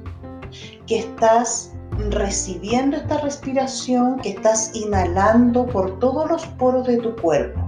que 0.87 0.99
estás 1.01 1.74
recibiendo 2.11 2.97
esta 2.97 3.19
respiración 3.19 4.19
que 4.19 4.31
estás 4.31 4.75
inhalando 4.75 5.67
por 5.67 5.99
todos 5.99 6.29
los 6.31 6.47
poros 6.59 6.87
de 6.87 6.99
tu 6.99 7.15
cuerpo 7.17 7.61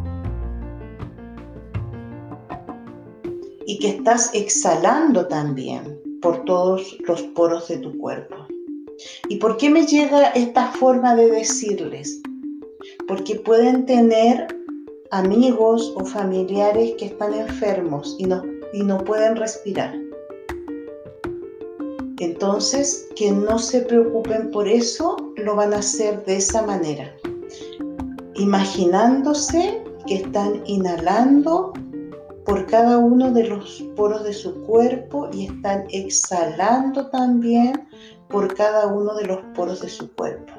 y 3.67 3.79
que 3.79 3.89
estás 3.89 4.31
exhalando 4.35 5.27
también 5.27 6.01
por 6.23 6.45
todos 6.45 6.97
los 7.07 7.23
poros 7.23 7.69
de 7.69 7.79
tu 7.79 7.97
cuerpo. 7.99 8.37
¿Y 9.29 9.37
por 9.37 9.57
qué 9.57 9.69
me 9.69 9.87
llega 9.87 10.29
esta 10.29 10.69
forma 10.73 11.15
de 11.15 11.31
decirles? 11.31 12.23
Porque 13.07 13.37
pueden 13.37 13.85
tener 13.85 14.47
amigos 15.11 15.93
o 15.97 16.05
familiares 16.05 16.95
que 16.99 17.07
están 17.07 17.35
enfermos 17.35 18.17
y 18.19 18.25
no, 18.25 18.43
y 18.73 18.83
no 18.83 18.99
pueden 18.99 19.37
respirar 19.37 20.06
entonces, 22.19 23.09
que 23.15 23.31
no 23.31 23.59
se 23.59 23.83
preocupen 23.83 24.51
por 24.51 24.69
eso, 24.69 25.17
lo 25.37 25.55
van 25.55 25.75
a 25.75 25.79
hacer 25.79 26.25
de 26.25 26.37
esa 26.37 26.63
manera, 26.63 27.15
imaginándose 28.35 29.83
que 30.07 30.17
están 30.17 30.63
inhalando 30.67 31.73
por 32.47 32.65
cada 32.67 32.99
uno 32.99 33.33
de 33.33 33.49
los 33.49 33.85
poros 33.97 34.25
de 34.25 34.33
su 34.33 34.55
cuerpo 34.63 35.29
y 35.33 35.47
están 35.47 35.85
exhalando 35.91 37.09
también 37.11 37.89
por 38.29 38.55
cada 38.55 38.87
uno 38.87 39.15
de 39.17 39.27
los 39.27 39.41
poros 39.55 39.81
de 39.81 39.89
su 39.89 40.11
cuerpo. 40.15 40.53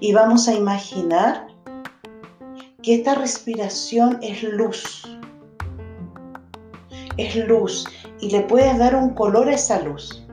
Y 0.00 0.12
vamos 0.12 0.48
a 0.48 0.54
imaginar 0.54 1.46
que 2.82 2.96
esta 2.96 3.14
respiración 3.14 4.18
es 4.22 4.42
luz. 4.42 5.02
Es 7.16 7.36
luz 7.36 7.86
y 8.20 8.30
le 8.30 8.40
puedes 8.42 8.78
dar 8.78 8.94
un 8.94 9.10
color 9.10 9.48
a 9.48 9.54
esa 9.54 9.80
luz. 9.82 10.24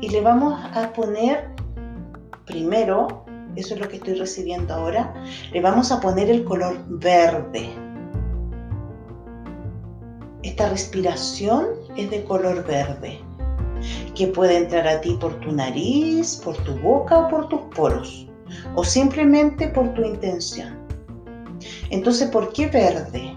Y 0.00 0.08
le 0.08 0.20
vamos 0.20 0.58
a 0.74 0.92
poner 0.92 1.50
primero, 2.46 3.24
eso 3.56 3.74
es 3.74 3.80
lo 3.80 3.88
que 3.88 3.96
estoy 3.96 4.14
recibiendo 4.14 4.74
ahora, 4.74 5.14
le 5.52 5.60
vamos 5.60 5.92
a 5.92 6.00
poner 6.00 6.30
el 6.30 6.44
color 6.44 6.82
verde. 6.88 7.70
Esta 10.42 10.68
respiración 10.70 11.66
es 11.96 12.10
de 12.10 12.24
color 12.24 12.66
verde, 12.66 13.20
que 14.14 14.26
puede 14.28 14.56
entrar 14.56 14.88
a 14.88 15.00
ti 15.00 15.16
por 15.20 15.34
tu 15.40 15.52
nariz, 15.52 16.40
por 16.44 16.56
tu 16.64 16.74
boca 16.78 17.18
o 17.18 17.28
por 17.28 17.48
tus 17.48 17.60
poros, 17.74 18.26
o 18.74 18.82
simplemente 18.82 19.68
por 19.68 19.92
tu 19.94 20.02
intención. 20.02 20.78
Entonces, 21.90 22.30
¿por 22.30 22.52
qué 22.52 22.66
verde? 22.68 23.36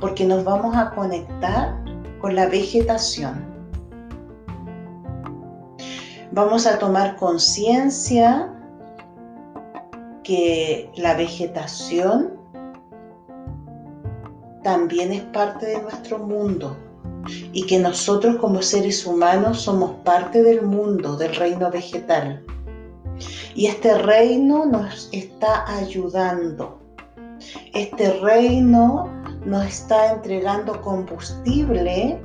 Porque 0.00 0.24
nos 0.24 0.44
vamos 0.44 0.76
a 0.76 0.90
conectar 0.90 1.76
con 2.20 2.34
la 2.34 2.46
vegetación. 2.46 3.44
Vamos 6.32 6.66
a 6.66 6.78
tomar 6.78 7.16
conciencia 7.16 8.52
que 10.22 10.90
la 10.96 11.14
vegetación 11.14 12.38
también 14.62 15.12
es 15.12 15.22
parte 15.22 15.66
de 15.66 15.82
nuestro 15.82 16.18
mundo 16.18 16.76
y 17.52 17.66
que 17.66 17.78
nosotros 17.78 18.36
como 18.36 18.62
seres 18.62 19.06
humanos 19.06 19.62
somos 19.62 19.92
parte 20.04 20.42
del 20.42 20.62
mundo, 20.62 21.16
del 21.16 21.34
reino 21.34 21.70
vegetal. 21.70 22.44
Y 23.54 23.66
este 23.66 23.98
reino 23.98 24.66
nos 24.66 25.08
está 25.12 25.64
ayudando. 25.76 26.78
Este 27.74 28.12
reino 28.20 29.19
nos 29.44 29.64
está 29.66 30.12
entregando 30.12 30.80
combustible 30.80 32.20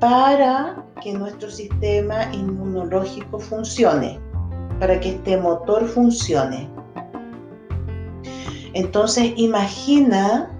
para 0.00 0.84
que 1.02 1.12
nuestro 1.12 1.50
sistema 1.50 2.24
inmunológico 2.32 3.38
funcione, 3.38 4.20
para 4.78 4.98
que 5.00 5.10
este 5.10 5.36
motor 5.36 5.86
funcione. 5.86 6.68
Entonces 8.74 9.32
imagina 9.36 10.50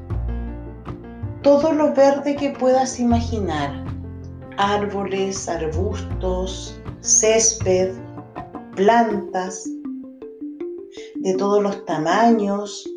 todo 1.42 1.72
lo 1.72 1.92
verde 1.94 2.36
que 2.36 2.50
puedas 2.50 3.00
imaginar. 3.00 3.84
Árboles, 4.58 5.48
arbustos, 5.48 6.78
césped, 7.00 7.94
plantas, 8.76 9.68
de 11.16 11.34
todos 11.34 11.62
los 11.62 11.84
tamaños, 11.84 12.88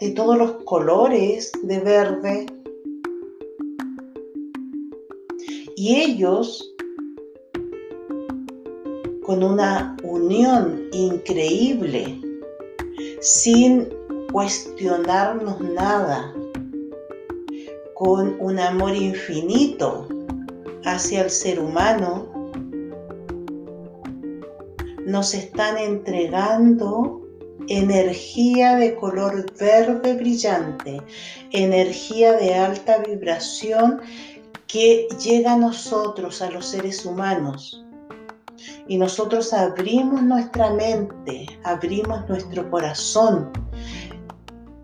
de 0.00 0.10
todos 0.10 0.36
los 0.36 0.52
colores 0.64 1.52
de 1.62 1.80
verde. 1.80 2.46
Y 5.76 5.96
ellos, 5.96 6.74
con 9.24 9.42
una 9.42 9.96
unión 10.02 10.88
increíble, 10.92 12.20
sin 13.20 13.88
cuestionarnos 14.32 15.60
nada, 15.60 16.34
con 17.94 18.36
un 18.40 18.58
amor 18.58 18.94
infinito 18.94 20.06
hacia 20.84 21.22
el 21.22 21.30
ser 21.30 21.60
humano, 21.60 22.26
nos 25.06 25.34
están 25.34 25.78
entregando 25.78 27.25
energía 27.68 28.76
de 28.76 28.94
color 28.96 29.46
verde 29.58 30.14
brillante, 30.14 31.02
energía 31.52 32.32
de 32.32 32.54
alta 32.54 32.98
vibración 32.98 34.00
que 34.66 35.08
llega 35.22 35.54
a 35.54 35.56
nosotros, 35.56 36.42
a 36.42 36.50
los 36.50 36.66
seres 36.66 37.04
humanos. 37.04 37.84
Y 38.88 38.98
nosotros 38.98 39.52
abrimos 39.52 40.22
nuestra 40.22 40.70
mente, 40.70 41.46
abrimos 41.64 42.28
nuestro 42.28 42.68
corazón 42.70 43.50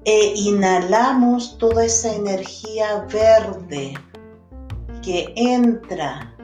e 0.05 0.35
inhalamos 0.35 1.57
toda 1.59 1.85
esa 1.85 2.15
energía 2.15 3.07
verde 3.13 3.95
que 5.03 5.33
entra 5.37 6.35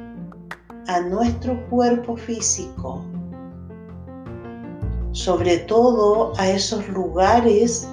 a 0.87 1.01
nuestro 1.01 1.69
cuerpo 1.69 2.17
físico, 2.17 3.05
sobre 5.19 5.59
todo 5.59 6.33
a 6.39 6.49
esos 6.49 6.89
lugares 6.89 7.89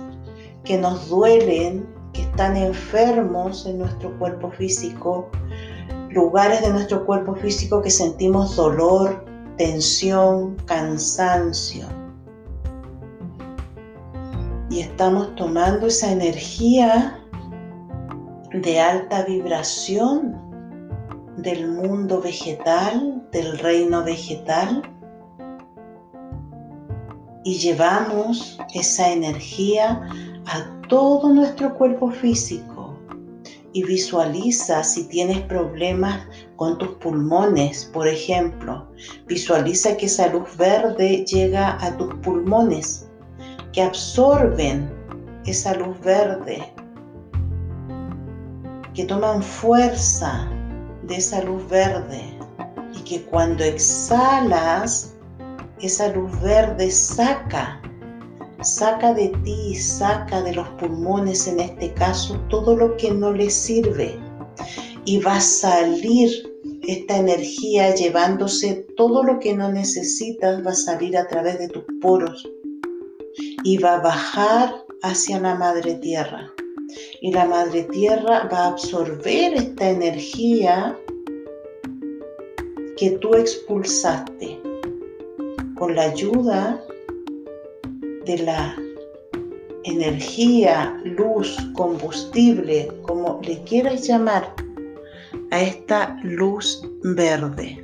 que 0.63 0.77
nos 0.77 1.09
duelen, 1.09 1.89
que 2.13 2.21
están 2.21 2.55
enfermos 2.55 3.65
en 3.65 3.79
nuestro 3.79 4.15
cuerpo 4.19 4.51
físico, 4.51 5.27
lugares 6.11 6.61
de 6.61 6.69
nuestro 6.69 7.03
cuerpo 7.03 7.33
físico 7.33 7.81
que 7.81 7.89
sentimos 7.89 8.55
dolor, 8.55 9.25
tensión, 9.57 10.55
cansancio. 10.67 11.87
Y 14.69 14.81
estamos 14.81 15.35
tomando 15.35 15.87
esa 15.87 16.11
energía 16.11 17.19
de 18.53 18.79
alta 18.79 19.23
vibración 19.25 20.39
del 21.37 21.71
mundo 21.71 22.21
vegetal, 22.21 23.27
del 23.31 23.57
reino 23.57 24.03
vegetal, 24.03 24.83
y 27.45 27.57
llevamos 27.59 28.59
esa 28.73 29.09
energía 29.09 30.01
a 30.47 30.81
todo 30.89 31.31
nuestro 31.31 31.73
cuerpo 31.75 32.11
físico. 32.11 32.99
Y 33.71 33.83
visualiza 33.83 34.83
si 34.83 35.03
tienes 35.07 35.41
problemas 35.41 36.27
con 36.55 36.77
tus 36.77 36.89
pulmones, 36.95 37.85
por 37.93 38.07
ejemplo, 38.07 38.89
visualiza 39.27 39.95
que 39.95 40.07
esa 40.07 40.27
luz 40.27 40.55
verde 40.57 41.25
llega 41.25 41.77
a 41.85 41.95
tus 41.97 42.13
pulmones 42.15 43.05
que 43.73 43.81
absorben 43.81 44.89
esa 45.45 45.73
luz 45.75 45.99
verde, 45.99 46.73
que 48.93 49.03
toman 49.03 49.43
fuerza 49.43 50.49
de 51.03 51.17
esa 51.17 51.43
luz 51.43 51.67
verde 51.69 52.23
y 52.93 53.01
que 53.01 53.21
cuando 53.25 53.65
exhalas, 53.65 55.14
esa 55.85 56.09
luz 56.13 56.31
verde 56.41 56.89
saca, 56.89 57.79
saca 58.61 59.13
de 59.13 59.29
ti, 59.43 59.75
saca 59.75 60.41
de 60.41 60.53
los 60.53 60.67
pulmones 60.79 61.47
en 61.47 61.59
este 61.59 61.93
caso 61.93 62.39
todo 62.49 62.75
lo 62.75 62.97
que 62.97 63.11
no 63.11 63.31
le 63.31 63.49
sirve. 63.49 64.19
Y 65.05 65.19
va 65.19 65.35
a 65.35 65.41
salir 65.41 66.29
esta 66.87 67.17
energía 67.17 67.93
llevándose 67.93 68.85
todo 68.97 69.23
lo 69.23 69.39
que 69.39 69.55
no 69.55 69.71
necesitas, 69.71 70.65
va 70.65 70.71
a 70.71 70.75
salir 70.75 71.15
a 71.17 71.27
través 71.27 71.59
de 71.59 71.67
tus 71.67 71.83
poros. 72.01 72.49
Y 73.63 73.77
va 73.77 73.95
a 73.95 74.01
bajar 74.01 74.73
hacia 75.03 75.39
la 75.39 75.55
madre 75.55 75.95
tierra. 75.95 76.51
Y 77.21 77.31
la 77.31 77.45
madre 77.45 77.83
tierra 77.83 78.49
va 78.51 78.65
a 78.65 78.67
absorber 78.69 79.53
esta 79.53 79.89
energía 79.89 80.97
que 82.97 83.11
tú 83.19 83.35
expulsaste 83.35 84.59
con 85.75 85.95
la 85.95 86.03
ayuda 86.03 86.81
de 88.25 88.37
la 88.39 88.75
energía, 89.83 90.97
luz, 91.03 91.57
combustible, 91.73 92.89
como 93.03 93.39
le 93.43 93.61
quieras 93.63 94.07
llamar, 94.07 94.55
a 95.51 95.61
esta 95.61 96.17
luz 96.23 96.81
verde. 97.03 97.81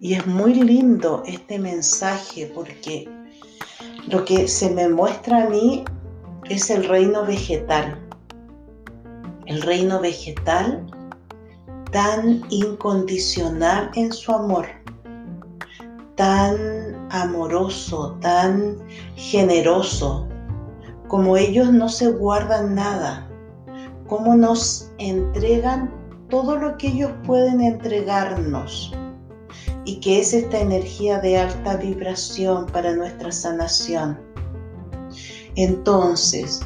Y 0.00 0.14
es 0.14 0.26
muy 0.26 0.54
lindo 0.54 1.22
este 1.26 1.58
mensaje 1.58 2.50
porque 2.54 3.08
lo 4.08 4.24
que 4.24 4.48
se 4.48 4.70
me 4.70 4.88
muestra 4.88 5.44
a 5.44 5.48
mí 5.48 5.84
es 6.48 6.70
el 6.70 6.84
reino 6.88 7.26
vegetal. 7.26 8.07
El 9.48 9.62
reino 9.62 9.98
vegetal 9.98 10.86
tan 11.90 12.42
incondicional 12.50 13.90
en 13.94 14.12
su 14.12 14.30
amor, 14.30 14.66
tan 16.16 17.08
amoroso, 17.10 18.18
tan 18.20 18.76
generoso, 19.16 20.28
como 21.08 21.38
ellos 21.38 21.72
no 21.72 21.88
se 21.88 22.10
guardan 22.10 22.74
nada, 22.74 23.26
como 24.06 24.36
nos 24.36 24.90
entregan 24.98 25.94
todo 26.28 26.58
lo 26.58 26.76
que 26.76 26.88
ellos 26.88 27.12
pueden 27.24 27.62
entregarnos 27.62 28.92
y 29.86 29.98
que 30.00 30.20
es 30.20 30.34
esta 30.34 30.60
energía 30.60 31.20
de 31.20 31.38
alta 31.38 31.78
vibración 31.78 32.66
para 32.66 32.94
nuestra 32.94 33.32
sanación. 33.32 34.20
Entonces, 35.56 36.60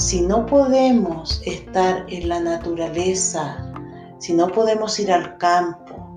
si 0.00 0.22
no 0.22 0.46
podemos 0.46 1.42
estar 1.44 2.06
en 2.08 2.30
la 2.30 2.40
naturaleza, 2.40 3.70
si 4.18 4.32
no 4.32 4.48
podemos 4.48 4.98
ir 4.98 5.12
al 5.12 5.36
campo, 5.36 6.16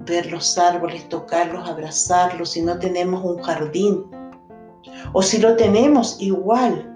ver 0.00 0.30
los 0.30 0.58
árboles, 0.58 1.08
tocarlos, 1.08 1.66
abrazarlos, 1.66 2.50
si 2.50 2.60
no 2.60 2.78
tenemos 2.78 3.24
un 3.24 3.42
jardín, 3.42 4.04
o 5.14 5.22
si 5.22 5.38
lo 5.38 5.56
tenemos 5.56 6.20
igual, 6.20 6.94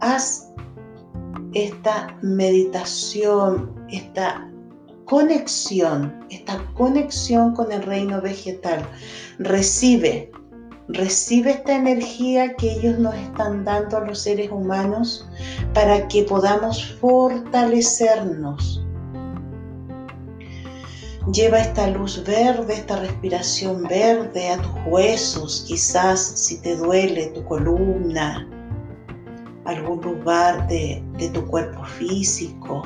haz 0.00 0.50
esta 1.52 2.16
meditación, 2.22 3.70
esta 3.90 4.50
conexión, 5.04 6.24
esta 6.30 6.64
conexión 6.72 7.54
con 7.54 7.70
el 7.70 7.82
reino 7.82 8.22
vegetal. 8.22 8.82
Recibe, 9.38 10.32
recibe 10.92 11.50
esta 11.52 11.76
energía 11.76 12.54
que 12.56 12.72
ellos 12.72 12.98
nos 12.98 13.14
están 13.14 13.64
dando 13.64 13.98
a 13.98 14.06
los 14.06 14.20
seres 14.20 14.50
humanos 14.50 15.28
para 15.74 16.08
que 16.08 16.24
podamos 16.24 16.96
fortalecernos. 17.00 18.84
Lleva 21.32 21.60
esta 21.60 21.86
luz 21.88 22.24
verde, 22.24 22.74
esta 22.74 22.96
respiración 22.96 23.84
verde 23.84 24.48
a 24.48 24.56
tus 24.56 24.72
huesos, 24.86 25.64
quizás 25.68 26.20
si 26.20 26.60
te 26.60 26.76
duele 26.76 27.26
tu 27.28 27.44
columna, 27.44 28.48
algún 29.64 30.00
lugar 30.00 30.66
de, 30.68 31.02
tu 31.32 31.46
cuerpo 31.46 31.84
físico 31.84 32.82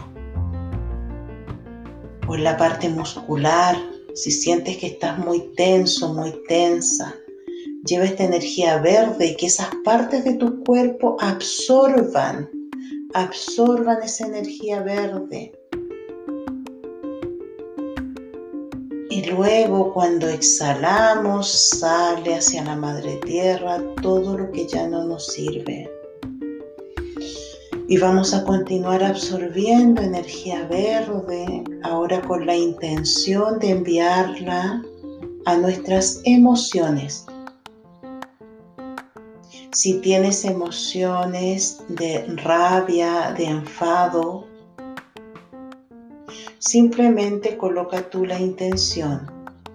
o 2.27 2.35
en 2.35 2.45
la 2.45 2.57
parte 2.57 2.89
muscular, 2.89 3.77
si 4.15 4.31
sientes 4.31 4.79
que 4.79 4.89
estás 4.89 5.19
muy 5.19 5.53
tenso, 5.57 6.13
muy 6.13 6.35
tensa, 6.49 7.15
lleva 7.87 8.05
esta 8.05 8.25
energía 8.25 8.79
verde 8.79 9.27
y 9.27 9.37
que 9.37 9.47
esas 9.47 9.69
partes 9.85 10.25
de 10.25 10.35
tu 10.35 10.63
cuerpo 10.65 11.17
absorban, 11.21 12.49
absorban 13.15 14.03
esa 14.03 14.27
energía 14.27 14.83
verde. 14.83 15.53
Y 19.11 19.25
luego 19.31 19.93
cuando 19.93 20.29
exhalamos 20.29 21.49
sale 21.49 22.35
hacia 22.35 22.65
la 22.65 22.77
madre 22.77 23.21
tierra 23.25 23.83
todo 24.03 24.37
lo 24.37 24.51
que 24.51 24.67
ya 24.67 24.89
no 24.89 25.05
nos 25.05 25.27
sirve 25.29 25.89
y 27.87 27.99
vamos 27.99 28.33
a 28.33 28.45
continuar 28.45 29.03
absorbiendo 29.05 30.01
energía 30.01 30.67
verde, 30.69 31.65
ahora 31.83 32.21
con 32.23 32.47
la 32.47 32.57
intención 32.57 33.59
de 33.59 33.71
enviarla 33.71 34.83
a 35.45 35.57
nuestras 35.57 36.21
emociones. 36.25 37.27
Si 39.75 39.95
tienes 39.95 40.45
emociones 40.45 41.83
de 41.89 42.25
rabia, 42.45 43.35
de 43.37 43.47
enfado, 43.47 44.47
simplemente 46.61 47.57
coloca 47.57 48.09
tú 48.09 48.25
la 48.25 48.39
intención. 48.39 49.29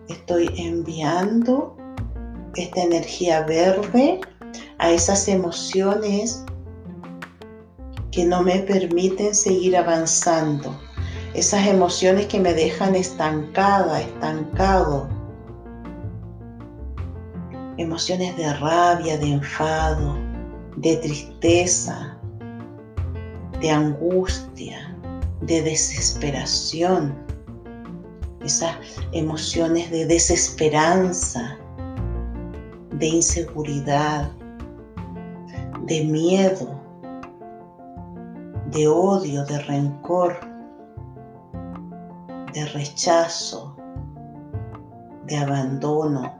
Estoy 0.07 0.53
enviando 0.55 1.75
esta 2.55 2.81
energía 2.81 3.41
verde 3.41 4.21
a 4.77 4.89
esas 4.89 5.27
emociones 5.27 6.45
que 8.13 8.23
no 8.23 8.41
me 8.41 8.59
permiten 8.59 9.35
seguir 9.35 9.75
avanzando, 9.75 10.79
esas 11.33 11.67
emociones 11.67 12.27
que 12.27 12.39
me 12.39 12.53
dejan 12.53 12.95
estancada, 12.95 13.99
estancado, 13.99 15.09
emociones 17.79 18.35
de 18.35 18.53
rabia, 18.55 19.17
de 19.17 19.33
enfado, 19.33 20.17
de 20.75 20.97
tristeza, 20.97 22.17
de 23.61 23.71
angustia, 23.71 24.93
de 25.41 25.61
desesperación, 25.61 27.15
esas 28.43 28.75
emociones 29.13 29.89
de 29.91 30.05
desesperanza, 30.05 31.57
de 32.91 33.07
inseguridad, 33.07 34.29
de 35.83 36.03
miedo, 36.03 36.81
de 38.71 38.89
odio, 38.89 39.45
de 39.45 39.57
rencor, 39.59 40.37
de 42.53 42.65
rechazo, 42.65 43.73
de 45.27 45.37
abandono. 45.37 46.38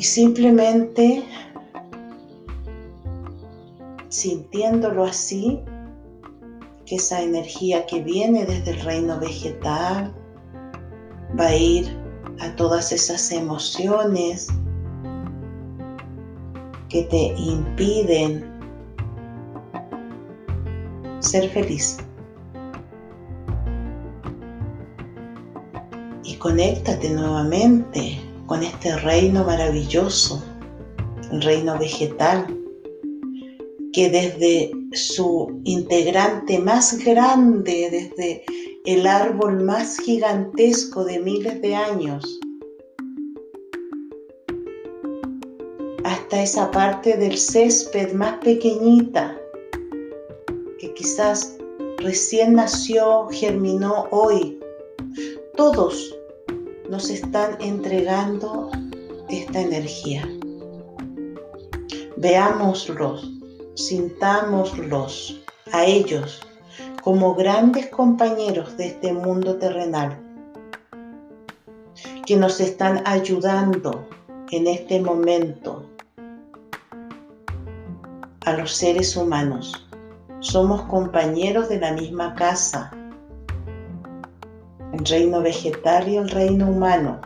Y 0.00 0.02
simplemente 0.02 1.22
sintiéndolo 4.08 5.04
así, 5.04 5.60
que 6.86 6.96
esa 6.96 7.20
energía 7.20 7.84
que 7.84 8.00
viene 8.00 8.46
desde 8.46 8.70
el 8.70 8.80
reino 8.80 9.20
vegetal 9.20 10.10
va 11.38 11.48
a 11.48 11.54
ir 11.54 11.94
a 12.40 12.56
todas 12.56 12.92
esas 12.92 13.30
emociones 13.30 14.48
que 16.88 17.02
te 17.02 17.34
impiden 17.36 18.42
ser 21.18 21.50
feliz. 21.50 21.98
Y 26.24 26.36
conéctate 26.36 27.10
nuevamente 27.10 28.29
con 28.50 28.64
este 28.64 28.96
reino 28.96 29.44
maravilloso, 29.44 30.42
el 31.30 31.40
reino 31.40 31.78
vegetal, 31.78 32.48
que 33.92 34.10
desde 34.10 34.72
su 34.90 35.60
integrante 35.62 36.58
más 36.58 36.98
grande, 37.04 37.88
desde 37.92 38.44
el 38.86 39.06
árbol 39.06 39.62
más 39.62 40.00
gigantesco 40.00 41.04
de 41.04 41.20
miles 41.20 41.62
de 41.62 41.76
años, 41.76 42.40
hasta 46.02 46.42
esa 46.42 46.72
parte 46.72 47.16
del 47.16 47.38
césped 47.38 48.14
más 48.14 48.38
pequeñita 48.38 49.40
que 50.80 50.92
quizás 50.94 51.56
recién 51.98 52.54
nació, 52.54 53.28
germinó 53.30 54.08
hoy. 54.10 54.58
Todos 55.56 56.16
nos 56.90 57.08
están 57.08 57.56
entregando 57.60 58.68
esta 59.28 59.60
energía. 59.60 60.28
Veámoslos, 62.16 63.30
sintámoslos 63.76 65.40
a 65.72 65.84
ellos 65.84 66.42
como 67.02 67.36
grandes 67.36 67.86
compañeros 67.90 68.76
de 68.76 68.88
este 68.88 69.12
mundo 69.12 69.56
terrenal 69.56 70.18
que 72.26 72.36
nos 72.36 72.58
están 72.58 73.02
ayudando 73.06 74.04
en 74.50 74.66
este 74.66 75.00
momento 75.00 75.86
a 78.46 78.52
los 78.54 78.72
seres 78.72 79.16
humanos. 79.16 79.86
Somos 80.40 80.82
compañeros 80.82 81.68
de 81.68 81.78
la 81.78 81.92
misma 81.92 82.34
casa, 82.34 82.90
el 85.00 85.06
reino 85.06 85.40
vegetal 85.40 86.06
y 86.08 86.16
el 86.16 86.28
reino 86.28 86.68
humano. 86.68 87.20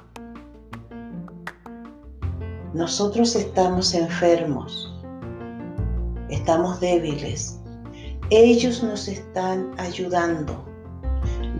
Nosotros 2.72 3.34
estamos 3.34 3.94
enfermos, 3.94 4.94
estamos 6.28 6.78
débiles. 6.78 7.60
Ellos 8.30 8.82
nos 8.82 9.08
están 9.08 9.72
ayudando 9.78 10.64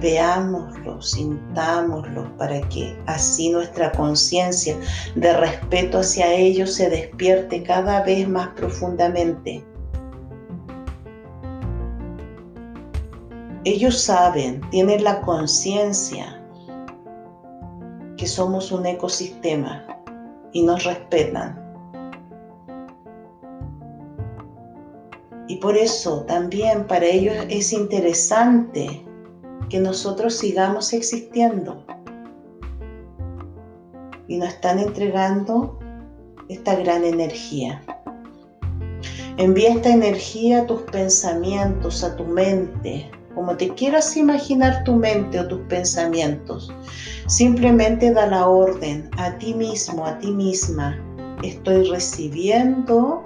veámoslo, 0.01 1.01
sintámoslo, 1.01 2.37
para 2.37 2.61
que 2.69 2.97
así 3.07 3.51
nuestra 3.51 3.91
conciencia 3.93 4.77
de 5.15 5.33
respeto 5.33 6.01
hacia 6.01 6.33
ellos 6.33 6.75
se 6.75 6.91
despierte 6.91 7.63
cada 7.63 8.03
vez 8.03 8.29
más 8.29 8.49
profundamente. 8.49 9.65
Ellos 13.67 13.99
saben, 13.99 14.61
tienen 14.71 15.03
la 15.03 15.23
conciencia 15.23 16.39
que 18.19 18.27
somos 18.27 18.71
un 18.71 18.85
ecosistema 18.85 19.87
y 20.53 20.63
nos 20.63 20.85
respetan. 20.85 21.59
Y 25.49 25.57
por 25.57 25.79
eso 25.79 26.25
también 26.25 26.87
para 26.87 27.07
ellos 27.07 27.35
es 27.49 27.73
interesante 27.73 29.03
que 29.71 29.81
nosotros 29.81 30.37
sigamos 30.37 30.93
existiendo. 30.93 31.87
Y 34.29 34.37
nos 34.37 34.51
están 34.51 34.79
entregando 34.79 35.79
esta 36.51 36.75
gran 36.77 37.03
energía. 37.05 37.83
Envía 39.39 39.71
esta 39.71 39.89
energía 39.89 40.61
a 40.61 40.67
tus 40.67 40.83
pensamientos, 40.83 42.05
a 42.05 42.15
tu 42.15 42.25
mente, 42.25 43.11
como 43.35 43.57
te 43.57 43.69
quieras 43.75 44.17
imaginar 44.17 44.85
tu 44.85 44.95
mente 44.95 45.41
o 45.41 45.49
tus 45.49 45.61
pensamientos. 45.69 46.73
Simplemente 47.27 48.13
da 48.13 48.27
la 48.27 48.49
orden 48.49 49.09
a 49.19 49.37
ti 49.39 49.55
mismo, 49.55 50.07
a 50.07 50.19
ti 50.19 50.31
misma. 50.31 50.99
Estoy 51.43 51.89
recibiendo 51.89 53.25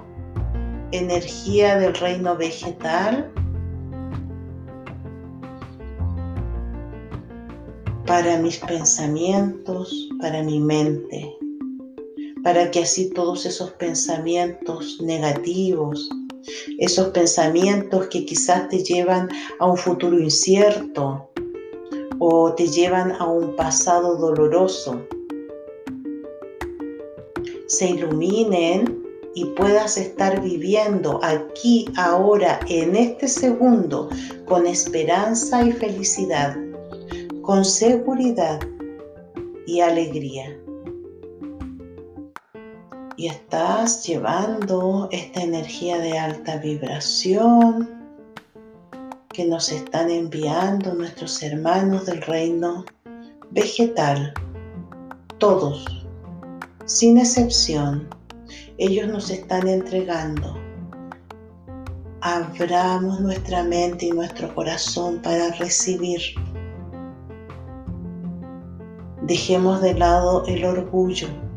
energía 0.92 1.78
del 1.78 1.94
reino 1.94 2.36
vegetal 2.36 3.30
para 8.06 8.38
mis 8.38 8.56
pensamientos, 8.58 10.08
para 10.18 10.42
mi 10.42 10.60
mente, 10.60 11.36
para 12.42 12.70
que 12.70 12.80
así 12.80 13.10
todos 13.10 13.44
esos 13.44 13.70
pensamientos 13.72 14.98
negativos, 15.02 16.08
esos 16.78 17.08
pensamientos 17.08 18.08
que 18.08 18.24
quizás 18.24 18.68
te 18.68 18.82
llevan 18.82 19.28
a 19.58 19.66
un 19.66 19.76
futuro 19.76 20.18
incierto 20.18 21.30
o 22.18 22.52
te 22.54 22.66
llevan 22.66 23.12
a 23.12 23.26
un 23.26 23.54
pasado 23.56 24.16
doloroso, 24.16 25.00
se 27.66 27.90
iluminen 27.90 29.04
y 29.34 29.44
puedas 29.44 29.96
estar 29.98 30.40
viviendo 30.40 31.20
aquí, 31.22 31.86
ahora, 31.96 32.58
en 32.68 32.96
este 32.96 33.28
segundo, 33.28 34.08
con 34.46 34.66
esperanza 34.66 35.62
y 35.62 35.72
felicidad, 35.72 36.56
con 37.42 37.64
seguridad 37.64 38.58
y 39.66 39.80
alegría 39.80 40.58
y 43.18 43.26
estás 43.26 44.06
llevando 44.06 45.08
esta 45.10 45.42
energía 45.42 45.98
de 45.98 46.16
alta 46.16 46.56
vibración 46.58 47.90
que 49.30 49.44
nos 49.44 49.72
están 49.72 50.08
enviando 50.08 50.94
nuestros 50.94 51.42
hermanos 51.42 52.06
del 52.06 52.22
reino 52.22 52.84
vegetal, 53.50 54.32
todos, 55.38 55.84
sin 56.84 57.18
excepción, 57.18 58.08
ellos 58.78 59.08
nos 59.08 59.30
están 59.30 59.66
entregando. 59.66 60.56
Abramos 62.20 63.20
nuestra 63.20 63.64
mente 63.64 64.06
y 64.06 64.10
nuestro 64.12 64.54
corazón 64.54 65.20
para 65.22 65.50
recibir. 65.56 66.20
Dejemos 69.22 69.82
de 69.82 69.94
lado 69.94 70.44
el 70.46 70.64
orgullo 70.64 71.47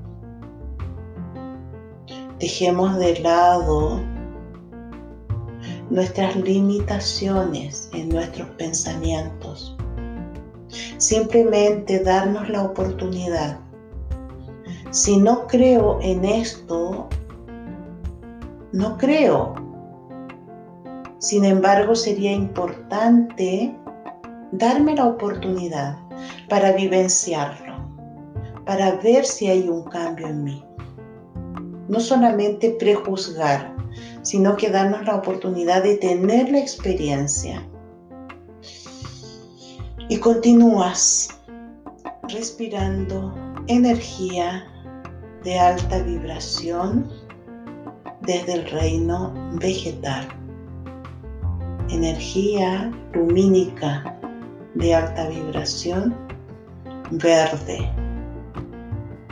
Dejemos 2.41 2.97
de 2.97 3.19
lado 3.19 3.99
nuestras 5.91 6.35
limitaciones 6.37 7.87
en 7.93 8.09
nuestros 8.09 8.49
pensamientos. 8.57 9.77
Simplemente 10.97 11.99
darnos 11.99 12.49
la 12.49 12.63
oportunidad. 12.63 13.59
Si 14.89 15.17
no 15.17 15.45
creo 15.45 15.99
en 16.01 16.25
esto, 16.25 17.09
no 18.71 18.97
creo. 18.97 19.53
Sin 21.19 21.45
embargo, 21.45 21.93
sería 21.93 22.31
importante 22.31 23.77
darme 24.51 24.95
la 24.95 25.05
oportunidad 25.05 25.95
para 26.49 26.71
vivenciarlo, 26.71 27.75
para 28.65 28.95
ver 28.95 29.25
si 29.25 29.47
hay 29.47 29.69
un 29.69 29.83
cambio 29.83 30.25
en 30.25 30.43
mí 30.43 30.65
no 31.91 31.99
solamente 31.99 32.69
prejuzgar, 32.79 33.75
sino 34.21 34.55
que 34.55 34.69
darnos 34.69 35.05
la 35.05 35.15
oportunidad 35.15 35.83
de 35.83 35.97
tener 35.97 36.49
la 36.49 36.59
experiencia. 36.59 37.61
Y 40.07 40.17
continúas 40.17 41.27
respirando 42.29 43.35
energía 43.67 44.65
de 45.43 45.59
alta 45.59 46.01
vibración 46.03 47.09
desde 48.21 48.53
el 48.53 48.69
reino 48.69 49.33
vegetal. 49.59 50.29
Energía 51.89 52.89
lumínica 53.13 54.17
de 54.75 54.95
alta 54.95 55.27
vibración 55.27 56.15
verde 57.11 57.91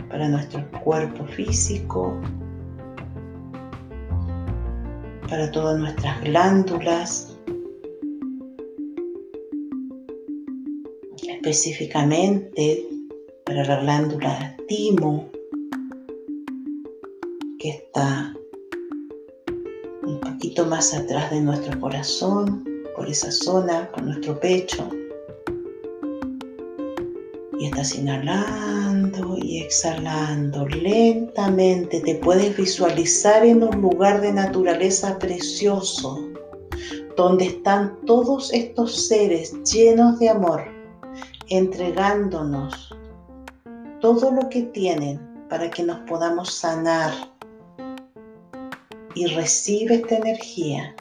para 0.10 0.28
nuestro 0.28 0.70
cuerpo 0.84 1.24
físico, 1.26 2.20
para 5.30 5.52
todas 5.52 5.78
nuestras 5.78 6.22
glándulas, 6.22 7.38
específicamente 11.22 12.88
para 13.46 13.64
la 13.64 13.80
glándula 13.82 14.58
timo, 14.68 15.30
que 17.60 17.70
está 17.70 18.34
un 20.04 20.20
poquito 20.20 20.66
más 20.66 20.94
atrás 20.94 21.30
de 21.32 21.42
nuestro 21.42 21.80
corazón, 21.80 22.64
por 22.96 23.08
esa 23.08 23.32
zona, 23.32 23.90
por 23.92 24.04
nuestro 24.04 24.40
pecho. 24.40 24.90
Y 27.60 27.66
estás 27.66 27.94
inhalando 27.94 29.38
y 29.38 29.60
exhalando 29.60 30.66
lentamente. 30.68 32.00
Te 32.00 32.16
puedes 32.16 32.56
visualizar 32.56 33.46
en 33.46 33.64
un 33.64 33.82
lugar 33.82 34.22
de 34.22 34.32
naturaleza 34.32 35.20
precioso, 35.20 36.18
donde 37.18 37.48
están 37.48 37.98
todos 38.06 38.54
estos 38.54 39.08
seres 39.08 39.54
llenos 39.64 40.20
de 40.20 40.30
amor, 40.30 40.64
entregándonos 41.50 42.96
todo 44.00 44.32
lo 44.32 44.48
que 44.48 44.62
tienen 44.64 45.20
para 45.50 45.70
que 45.70 45.84
nos 45.84 46.00
podamos 46.10 46.54
sanar. 46.54 47.12
Y 49.16 49.26
recibe 49.26 49.96
esta 49.96 50.16
energía 50.16 50.96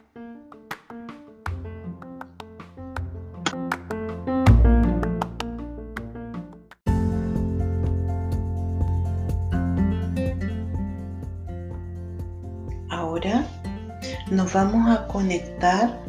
vamos 14.52 14.88
a 14.90 15.06
conectar 15.08 16.00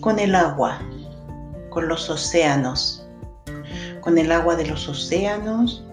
con 0.00 0.18
el 0.18 0.34
agua, 0.34 0.78
con 1.68 1.88
los 1.88 2.08
océanos, 2.08 3.06
con 4.00 4.18
el 4.18 4.32
agua 4.32 4.56
de 4.56 4.66
los 4.66 4.88
océanos, 4.88 5.84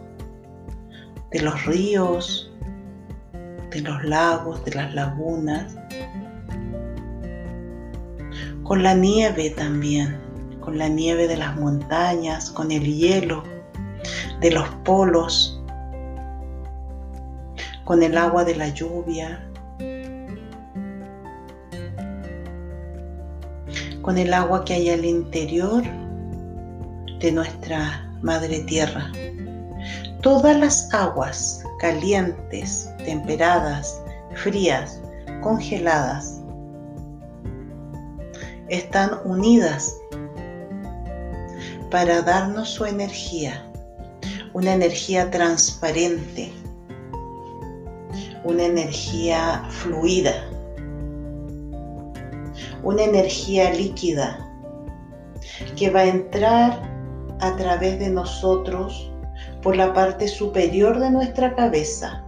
de 1.32 1.41
los 1.41 1.65
ríos, 1.65 2.52
de 3.71 3.82
los 3.82 4.04
lagos, 4.04 4.63
de 4.63 4.76
las 4.76 4.93
lagunas, 4.93 5.76
con 8.63 8.84
la 8.84 8.93
nieve 8.93 9.50
también, 9.52 10.17
con 10.62 10.78
la 10.78 10.88
nieve 10.88 11.28
de 11.28 11.38
las 11.38 11.56
montañas, 11.58 12.50
con 12.50 12.71
el 12.71 12.84
hielo 12.84 13.43
de 14.41 14.52
los 14.52 14.67
polos, 14.86 15.62
con 17.84 18.04
el 18.04 18.17
agua 18.17 18.43
de 18.43 18.56
la 18.56 18.69
lluvia, 18.69 19.47
con 24.08 24.17
el 24.17 24.34
agua 24.34 24.63
que 24.63 24.74
hay 24.74 24.89
al 24.89 25.04
interior 25.04 25.84
de 27.20 27.30
nuestra 27.30 28.10
madre 28.22 28.60
tierra. 28.62 29.12
Todas 30.22 30.58
las 30.58 30.93
aguas 30.93 31.62
calientes, 31.78 32.89
temperadas, 33.04 34.02
frías, 34.34 35.02
congeladas, 35.41 36.41
están 38.70 39.12
unidas 39.26 39.93
para 41.91 42.22
darnos 42.22 42.70
su 42.70 42.86
energía, 42.86 43.70
una 44.54 44.74
energía 44.74 45.30
transparente, 45.32 46.54
una 48.46 48.63
energía 48.63 49.65
fluida 49.70 50.48
una 52.88 53.04
energía 53.04 53.73
líquida 53.73 54.39
que 55.76 55.89
va 55.89 56.00
a 56.00 56.08
entrar 56.08 56.82
a 57.41 57.54
través 57.58 58.00
de 58.00 58.10
nosotros 58.10 59.12
por 59.62 59.76
la 59.76 59.91
parte 59.91 60.26
superior 60.30 60.97
de 60.97 61.12
nuestra 61.12 61.54
cabeza. 61.54 62.23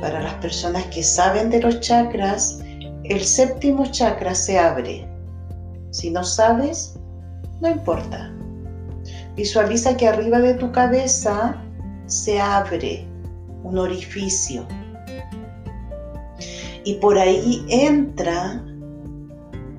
Para 0.00 0.20
las 0.20 0.34
personas 0.34 0.84
que 0.86 1.04
saben 1.04 1.48
de 1.50 1.62
los 1.62 1.78
chakras, 1.78 2.60
el 3.04 3.20
séptimo 3.20 3.86
chakra 3.86 4.34
se 4.34 4.58
abre. 4.58 5.08
Si 5.92 6.10
no 6.10 6.24
sabes, 6.24 6.98
no 7.60 7.70
importa. 7.70 8.32
Visualiza 9.36 9.96
que 9.96 10.08
arriba 10.08 10.40
de 10.40 10.54
tu 10.54 10.72
cabeza 10.72 11.54
se 12.06 12.40
abre 12.40 13.06
un 13.62 13.78
orificio 13.78 14.66
y 16.84 16.94
por 16.94 17.18
ahí 17.18 17.64
entra 17.68 18.64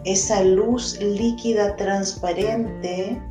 esa 0.05 0.43
luz 0.43 0.99
líquida 0.99 1.75
transparente 1.75 3.21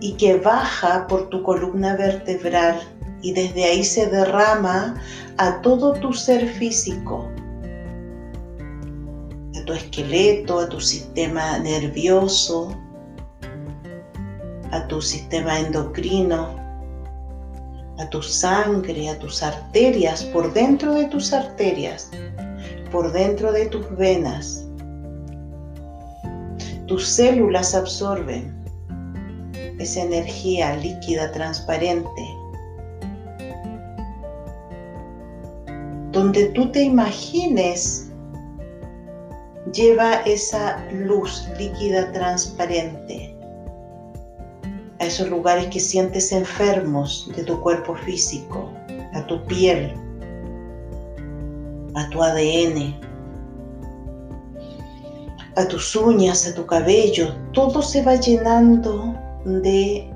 y 0.00 0.12
que 0.12 0.36
baja 0.36 1.06
por 1.06 1.28
tu 1.28 1.42
columna 1.42 1.96
vertebral. 1.96 2.80
Y 3.22 3.32
desde 3.32 3.64
ahí 3.64 3.84
se 3.84 4.06
derrama 4.06 4.94
a 5.38 5.62
todo 5.62 5.94
tu 5.94 6.12
ser 6.12 6.46
físico, 6.46 7.26
a 9.58 9.64
tu 9.64 9.72
esqueleto, 9.72 10.58
a 10.58 10.68
tu 10.68 10.78
sistema 10.78 11.58
nervioso, 11.58 12.76
a 14.72 14.86
tu 14.88 15.00
sistema 15.00 15.58
endocrino, 15.58 16.54
a 17.98 18.10
tu 18.10 18.20
sangre, 18.20 19.08
a 19.08 19.18
tus 19.18 19.42
arterias, 19.42 20.24
por 20.24 20.52
dentro 20.52 20.94
de 20.94 21.06
tus 21.06 21.32
arterias, 21.32 22.10
por 22.94 23.10
dentro 23.10 23.50
de 23.50 23.66
tus 23.66 23.84
venas. 23.96 24.68
Tus 26.86 27.08
células 27.08 27.74
absorben 27.74 28.54
esa 29.80 30.02
energía 30.02 30.76
líquida, 30.76 31.32
transparente, 31.32 32.22
donde 36.12 36.44
tú 36.50 36.70
te 36.70 36.84
imagines 36.84 38.12
lleva 39.72 40.20
esa 40.20 40.88
luz 40.92 41.48
líquida 41.58 42.12
transparente 42.12 43.36
a 45.00 45.06
esos 45.06 45.28
lugares 45.30 45.66
que 45.66 45.80
sientes 45.80 46.30
enfermos 46.30 47.28
de 47.34 47.42
tu 47.42 47.60
cuerpo 47.60 47.96
físico, 47.96 48.70
a 49.14 49.26
tu 49.26 49.44
piel, 49.46 49.92
a 51.94 52.08
tu 52.10 52.22
ADN, 52.22 52.98
a 55.56 55.68
tus 55.68 55.94
uñas, 55.94 56.46
a 56.46 56.54
tu 56.54 56.66
cabello, 56.66 57.34
todo 57.52 57.82
se 57.82 58.02
va 58.02 58.16
llenando 58.16 59.14
de 59.44 60.10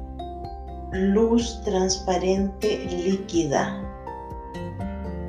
luz 0.93 1.61
transparente 1.65 2.87
líquida 2.91 3.85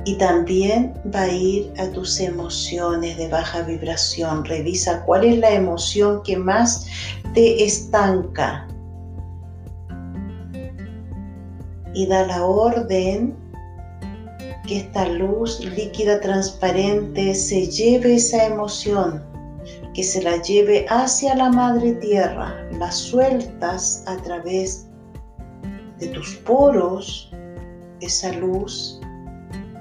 y 0.06 0.16
también 0.16 0.94
va 1.14 1.22
a 1.22 1.32
ir 1.32 1.72
a 1.78 1.88
tus 1.92 2.20
emociones 2.20 3.18
de 3.18 3.28
baja 3.28 3.62
vibración. 3.62 4.44
Revisa 4.46 5.04
cuál 5.06 5.26
es 5.26 5.38
la 5.38 5.52
emoción 5.52 6.24
que 6.24 6.38
más 6.38 6.88
te 7.34 7.64
estanca. 7.64 8.68
Y 11.94 12.08
da 12.08 12.26
la 12.26 12.44
orden 12.44 13.36
que 14.70 14.78
esta 14.78 15.08
luz 15.08 15.60
líquida 15.62 16.22
transparente 16.22 17.34
se 17.34 17.66
lleve 17.66 18.18
esa 18.18 18.46
emoción, 18.46 19.26
que 19.96 20.04
se 20.04 20.22
la 20.22 20.40
lleve 20.44 20.86
hacia 20.90 21.34
la 21.34 21.50
madre 21.50 21.94
tierra. 21.94 22.56
La 22.78 22.92
sueltas 22.92 24.04
a 24.06 24.16
través 24.18 24.86
de 25.98 26.10
tus 26.10 26.36
poros, 26.46 27.32
esa 28.00 28.32
luz 28.34 29.02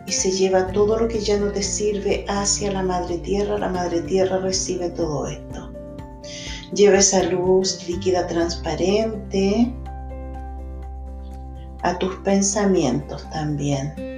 y 0.07 0.12
se 0.12 0.31
lleva 0.31 0.68
todo 0.68 0.98
lo 0.98 1.07
que 1.07 1.20
ya 1.20 1.38
no 1.38 1.53
te 1.53 1.62
sirve 1.62 2.24
hacia 2.27 2.72
la 2.72 2.83
Madre 2.83 3.18
Tierra. 3.18 3.59
La 3.59 3.68
Madre 3.68 4.01
Tierra 4.01 4.38
recibe 4.38 4.88
todo 4.88 5.27
esto. 5.27 5.70
Lleva 6.72 6.96
esa 6.96 7.24
luz 7.24 7.87
líquida 7.87 8.27
transparente 8.27 9.70
a 11.83 11.98
tus 11.98 12.16
pensamientos 12.20 13.29
también. 13.31 14.17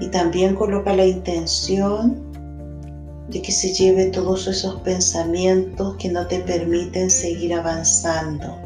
Y 0.00 0.08
también 0.08 0.54
coloca 0.54 0.94
la 0.94 1.06
intención 1.06 2.26
de 3.28 3.42
que 3.42 3.50
se 3.50 3.72
lleve 3.72 4.06
todos 4.06 4.46
esos 4.46 4.80
pensamientos 4.80 5.96
que 5.96 6.08
no 6.08 6.26
te 6.26 6.40
permiten 6.40 7.10
seguir 7.10 7.54
avanzando, 7.54 8.56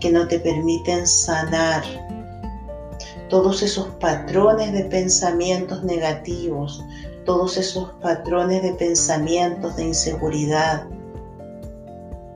que 0.00 0.10
no 0.10 0.26
te 0.26 0.38
permiten 0.38 1.06
sanar, 1.06 1.82
todos 3.28 3.62
esos 3.62 3.88
patrones 4.00 4.72
de 4.72 4.84
pensamientos 4.84 5.82
negativos, 5.82 6.82
todos 7.24 7.56
esos 7.56 7.90
patrones 8.00 8.62
de 8.62 8.72
pensamientos 8.72 9.76
de 9.76 9.84
inseguridad, 9.86 10.84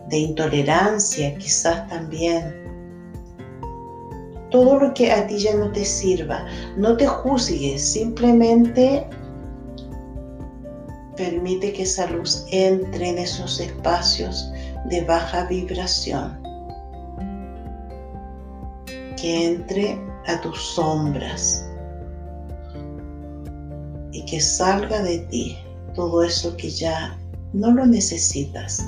de 0.09 0.19
intolerancia 0.19 1.37
quizás 1.37 1.89
también. 1.89 2.60
Todo 4.51 4.81
lo 4.81 4.95
que 4.95 5.13
a 5.13 5.27
ti 5.27 5.39
ya 5.39 5.55
no 5.55 5.71
te 5.71 5.85
sirva, 5.85 6.45
no 6.77 6.97
te 6.97 7.07
juzgues, 7.07 7.93
simplemente 7.93 9.09
permite 11.17 11.73
que 11.73 11.83
esa 11.83 12.07
luz 12.07 12.47
entre 12.51 13.11
en 13.11 13.19
esos 13.19 13.61
espacios 13.61 14.51
de 14.87 15.05
baja 15.05 15.45
vibración, 15.45 16.41
que 19.17 19.47
entre 19.47 19.99
a 20.27 20.41
tus 20.41 20.59
sombras. 20.75 21.67
Y 24.13 24.25
que 24.25 24.41
salga 24.41 25.03
de 25.03 25.21
ti 25.31 25.57
todo 25.95 26.23
eso 26.23 26.57
que 26.57 26.71
ya 26.71 27.17
no 27.53 27.71
lo 27.71 27.87
necesitas, 27.87 28.85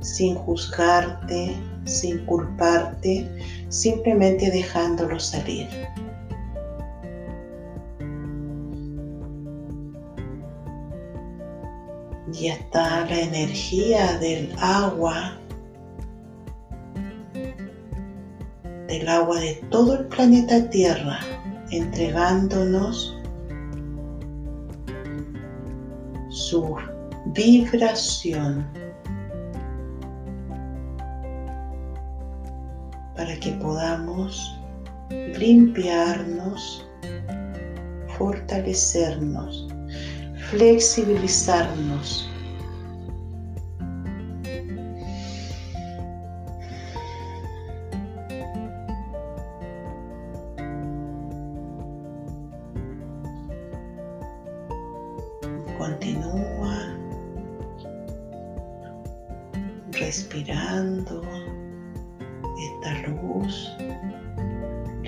sin 0.00 0.34
juzgarte, 0.34 1.56
sin 1.88 2.24
culparte, 2.26 3.28
simplemente 3.68 4.50
dejándolo 4.50 5.18
salir. 5.18 5.68
Y 12.32 12.48
está 12.48 13.06
la 13.06 13.20
energía 13.20 14.18
del 14.18 14.54
agua 14.58 15.38
del 18.86 19.06
agua 19.06 19.38
de 19.38 19.54
todo 19.70 19.98
el 19.98 20.06
planeta 20.06 20.68
Tierra, 20.70 21.20
entregándonos 21.70 23.14
su 26.30 26.76
vibración 27.34 28.66
para 33.18 33.36
que 33.40 33.50
podamos 33.54 34.56
limpiarnos, 35.36 36.86
fortalecernos, 38.16 39.66
flexibilizarnos 40.50 42.27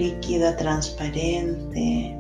líquida 0.01 0.57
transparente 0.57 2.17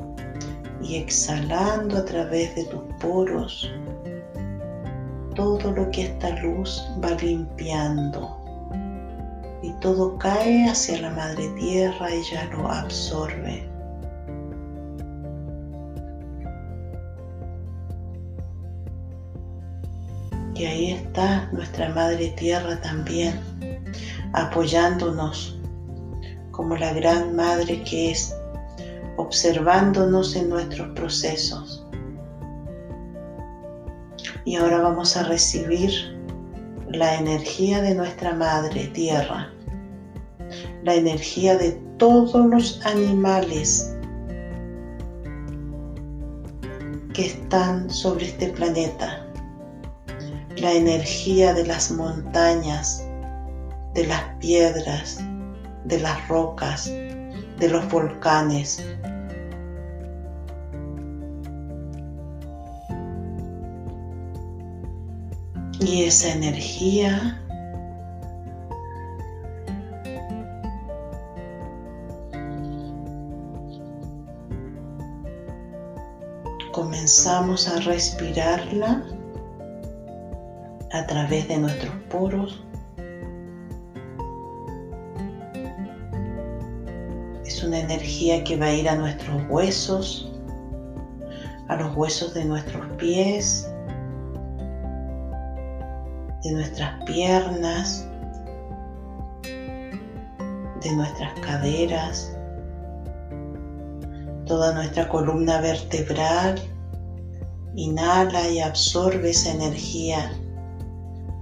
y 0.82 0.96
exhalando 0.96 1.96
a 1.96 2.04
través 2.04 2.54
de 2.54 2.64
tus 2.64 2.82
poros 3.00 3.72
todo 5.34 5.72
lo 5.72 5.90
que 5.90 6.02
esta 6.02 6.28
luz 6.40 6.82
va 7.02 7.12
limpiando 7.12 8.36
y 9.62 9.72
todo 9.80 10.18
cae 10.18 10.68
hacia 10.68 11.00
la 11.00 11.10
madre 11.10 11.48
tierra, 11.58 12.10
ella 12.10 12.44
lo 12.52 12.70
absorbe. 12.70 13.66
Y 20.54 20.64
ahí 20.66 20.92
está 20.92 21.48
nuestra 21.52 21.88
Madre 21.88 22.34
Tierra 22.36 22.78
también, 22.82 23.40
apoyándonos 24.34 25.59
como 26.60 26.76
la 26.76 26.92
gran 26.92 27.34
Madre 27.34 27.82
que 27.84 28.10
es, 28.10 28.36
observándonos 29.16 30.36
en 30.36 30.50
nuestros 30.50 30.88
procesos. 30.90 31.86
Y 34.44 34.56
ahora 34.56 34.82
vamos 34.82 35.16
a 35.16 35.22
recibir 35.22 35.90
la 36.90 37.14
energía 37.14 37.80
de 37.80 37.94
nuestra 37.94 38.34
Madre 38.34 38.88
Tierra, 38.88 39.50
la 40.84 40.96
energía 40.96 41.56
de 41.56 41.80
todos 41.96 42.44
los 42.50 42.84
animales 42.84 43.96
que 47.14 47.24
están 47.24 47.88
sobre 47.88 48.26
este 48.26 48.48
planeta 48.48 49.26
la 50.58 50.74
energía 50.74 51.54
de 51.54 51.66
las 51.66 51.90
montañas, 51.90 53.02
de 53.94 54.06
las 54.06 54.22
piedras, 54.40 55.24
de 55.84 56.00
las 56.00 56.28
rocas, 56.28 56.86
de 56.86 57.68
los 57.68 57.88
volcanes. 57.90 58.84
Y 65.80 66.04
esa 66.04 66.32
energía 66.32 67.40
comenzamos 76.72 77.66
a 77.68 77.80
respirarla 77.80 79.02
a 80.92 81.06
través 81.06 81.48
de 81.48 81.58
nuestros 81.58 81.94
poros. 82.10 82.64
Una 87.70 87.78
energía 87.78 88.42
que 88.42 88.56
va 88.56 88.66
a 88.66 88.72
ir 88.72 88.88
a 88.88 88.96
nuestros 88.96 89.40
huesos, 89.48 90.28
a 91.68 91.76
los 91.76 91.96
huesos 91.96 92.34
de 92.34 92.44
nuestros 92.44 92.84
pies, 92.94 93.70
de 96.42 96.50
nuestras 96.50 97.04
piernas, 97.04 98.08
de 99.44 100.96
nuestras 100.96 101.32
caderas, 101.38 102.36
toda 104.46 104.74
nuestra 104.74 105.08
columna 105.08 105.60
vertebral. 105.60 106.60
Inhala 107.76 108.48
y 108.48 108.58
absorbe 108.58 109.30
esa 109.30 109.52
energía 109.52 110.32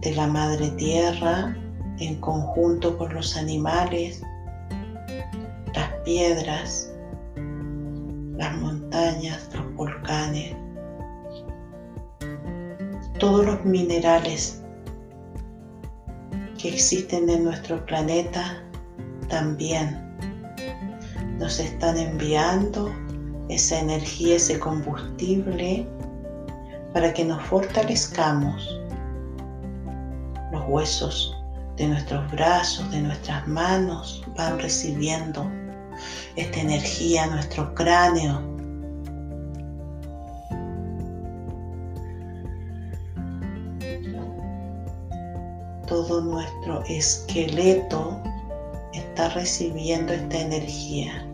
de 0.02 0.14
la 0.14 0.26
Madre 0.26 0.68
Tierra 0.72 1.56
en 2.00 2.20
conjunto 2.20 2.98
con 2.98 3.14
los 3.14 3.34
animales, 3.34 4.20
piedras, 6.08 6.90
las 8.38 8.56
montañas, 8.56 9.50
los 9.52 9.74
volcanes, 9.74 10.56
todos 13.18 13.44
los 13.44 13.62
minerales 13.66 14.62
que 16.56 16.70
existen 16.70 17.28
en 17.28 17.44
nuestro 17.44 17.84
planeta 17.84 18.64
también 19.28 20.02
nos 21.36 21.60
están 21.60 21.98
enviando 21.98 22.90
esa 23.50 23.78
energía, 23.78 24.36
ese 24.36 24.58
combustible 24.58 25.86
para 26.94 27.12
que 27.12 27.26
nos 27.26 27.42
fortalezcamos. 27.48 28.80
Los 30.52 30.62
huesos 30.68 31.36
de 31.76 31.86
nuestros 31.88 32.32
brazos, 32.32 32.90
de 32.92 33.02
nuestras 33.02 33.46
manos 33.46 34.24
van 34.34 34.58
recibiendo 34.58 35.46
esta 36.40 36.60
energía, 36.60 37.26
nuestro 37.26 37.74
cráneo. 37.74 38.40
Todo 45.86 46.20
nuestro 46.20 46.82
esqueleto 46.84 48.20
está 48.92 49.30
recibiendo 49.30 50.12
esta 50.12 50.40
energía. 50.40 51.24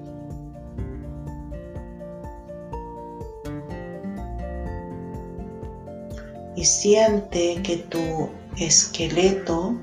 y 6.56 6.64
siente 6.64 7.60
que 7.62 7.78
tu 7.78 8.28
esqueleto 8.56 9.74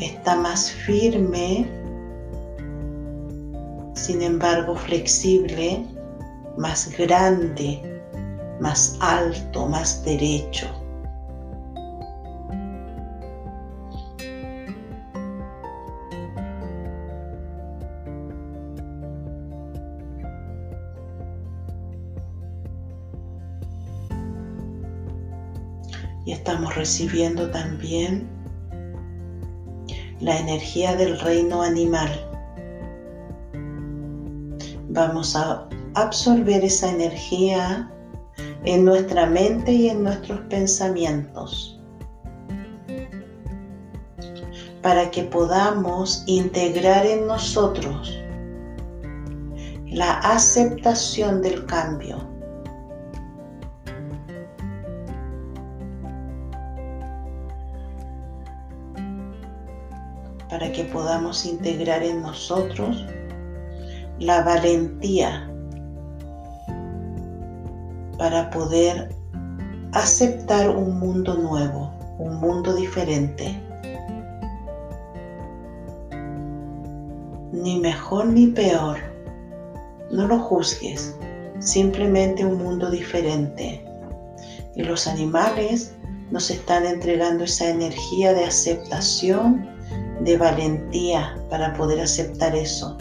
está 0.00 0.36
más 0.36 0.70
firme, 0.70 1.66
sin 4.02 4.20
embargo 4.20 4.74
flexible, 4.74 5.86
más 6.58 6.90
grande, 6.98 7.80
más 8.60 8.96
alto, 9.00 9.66
más 9.66 10.04
derecho. 10.04 10.66
y 26.24 26.30
estamos 26.30 26.76
recibiendo 26.76 27.50
también 27.50 28.28
la 30.20 30.38
energía 30.38 30.94
del 30.94 31.18
reino 31.18 31.62
animal. 31.62 32.31
Vamos 34.94 35.34
a 35.34 35.66
absorber 35.94 36.62
esa 36.62 36.90
energía 36.90 37.90
en 38.64 38.84
nuestra 38.84 39.24
mente 39.24 39.72
y 39.72 39.88
en 39.88 40.04
nuestros 40.04 40.40
pensamientos 40.50 41.80
para 44.82 45.10
que 45.10 45.22
podamos 45.22 46.24
integrar 46.26 47.06
en 47.06 47.26
nosotros 47.26 48.18
la 49.86 50.18
aceptación 50.18 51.40
del 51.40 51.64
cambio. 51.64 52.18
Para 60.50 60.70
que 60.70 60.84
podamos 60.84 61.46
integrar 61.46 62.02
en 62.02 62.20
nosotros 62.20 63.06
la 64.22 64.40
valentía 64.42 65.50
para 68.18 68.48
poder 68.50 69.12
aceptar 69.94 70.70
un 70.70 71.00
mundo 71.00 71.34
nuevo, 71.34 71.90
un 72.18 72.36
mundo 72.36 72.72
diferente. 72.72 73.60
Ni 77.50 77.80
mejor 77.80 78.26
ni 78.26 78.46
peor. 78.46 78.98
No 80.12 80.28
lo 80.28 80.38
juzgues, 80.38 81.16
simplemente 81.58 82.46
un 82.46 82.58
mundo 82.58 82.90
diferente. 82.90 83.84
Y 84.76 84.84
los 84.84 85.08
animales 85.08 85.96
nos 86.30 86.48
están 86.48 86.86
entregando 86.86 87.42
esa 87.42 87.68
energía 87.68 88.34
de 88.34 88.44
aceptación 88.44 89.68
de 90.20 90.36
valentía 90.36 91.36
para 91.50 91.74
poder 91.74 92.00
aceptar 92.00 92.54
eso. 92.54 92.96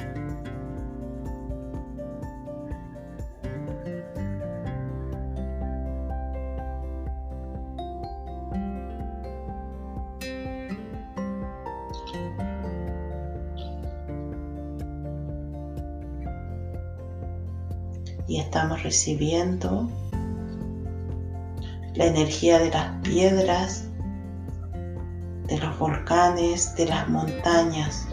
Y 18.32 18.40
estamos 18.40 18.82
recibiendo 18.82 19.90
la 21.96 22.06
energía 22.06 22.60
de 22.60 22.70
las 22.70 22.98
piedras 23.02 23.90
de 25.48 25.58
los 25.58 25.78
volcanes, 25.78 26.74
de 26.78 26.86
las 26.86 27.10
montañas, 27.10 28.08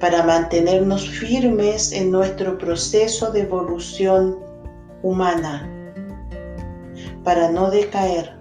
para 0.00 0.22
mantenernos 0.22 1.06
firmes 1.06 1.92
en 1.92 2.10
nuestro 2.10 2.56
proceso 2.56 3.30
de 3.30 3.42
evolución 3.42 4.38
humana, 5.02 5.70
para 7.22 7.50
no 7.50 7.70
decaer, 7.70 8.34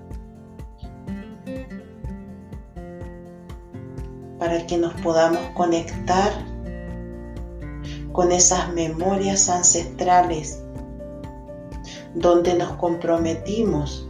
para 4.40 4.66
que 4.66 4.78
nos 4.78 4.94
podamos 5.02 5.42
conectar 5.54 6.32
con 8.14 8.32
esas 8.32 8.74
memorias 8.74 9.50
ancestrales 9.50 10.64
donde 12.18 12.56
nos 12.56 12.72
comprometimos 12.74 14.08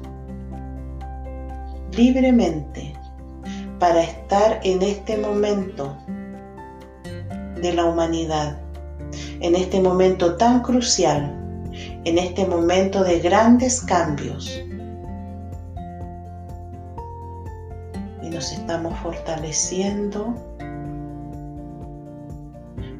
libremente 1.91 2.93
para 3.79 4.01
estar 4.01 4.59
en 4.63 4.81
este 4.81 5.17
momento 5.17 5.95
de 7.61 7.73
la 7.73 7.85
humanidad, 7.85 8.57
en 9.41 9.55
este 9.55 9.81
momento 9.81 10.35
tan 10.35 10.61
crucial, 10.61 11.33
en 12.05 12.17
este 12.17 12.45
momento 12.45 13.03
de 13.03 13.19
grandes 13.19 13.81
cambios. 13.81 14.63
Y 18.23 18.29
nos 18.29 18.51
estamos 18.51 18.97
fortaleciendo 18.99 20.33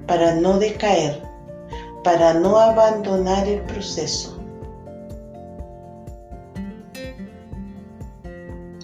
para 0.06 0.36
no 0.36 0.60
decaer, 0.60 1.22
para 2.04 2.34
no 2.34 2.58
abandonar 2.58 3.48
el 3.48 3.62
proceso, 3.62 4.37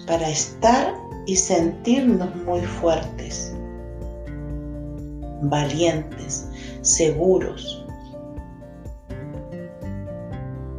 para 0.06 0.28
estar 0.28 0.94
y 1.26 1.36
sentirnos 1.36 2.34
muy 2.44 2.60
fuertes, 2.60 3.54
valientes, 5.42 6.48
seguros, 6.82 7.86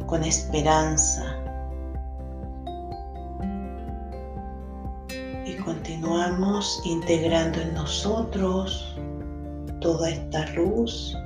con 0.06 0.22
esperanza, 0.22 1.36
continuamos 5.66 6.80
integrando 6.84 7.60
en 7.60 7.74
nosotros 7.74 8.96
toda 9.80 10.10
esta 10.10 10.46
luz 10.52 11.16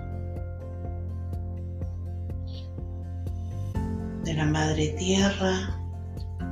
de 4.25 4.33
la 4.35 4.47
madre 4.47 4.89
tierra, 4.99 5.79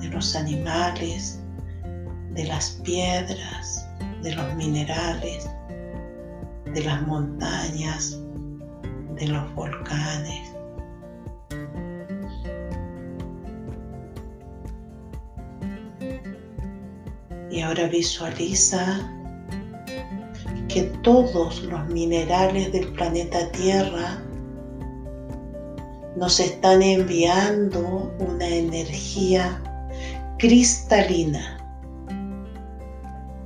de 0.01 0.09
los 0.09 0.37
animales, 0.37 1.38
de 2.39 2.45
las 2.45 2.71
piedras, 2.85 3.85
de 4.23 4.33
los 4.33 4.55
minerales, 4.55 5.51
de 6.73 6.85
las 6.85 7.05
montañas, 7.05 8.17
de 9.17 9.27
los 9.27 9.55
volcanes. 9.57 10.49
Y 17.51 17.61
ahora 17.61 17.89
visualiza 17.89 19.01
que 20.69 20.83
todos 21.03 21.65
los 21.65 21.89
minerales 21.89 22.71
del 22.71 22.93
planeta 22.93 23.51
Tierra 23.51 24.23
nos 26.17 26.39
están 26.39 26.83
enviando 26.83 28.15
una 28.21 28.47
energía 28.47 29.61
cristalina, 30.39 31.58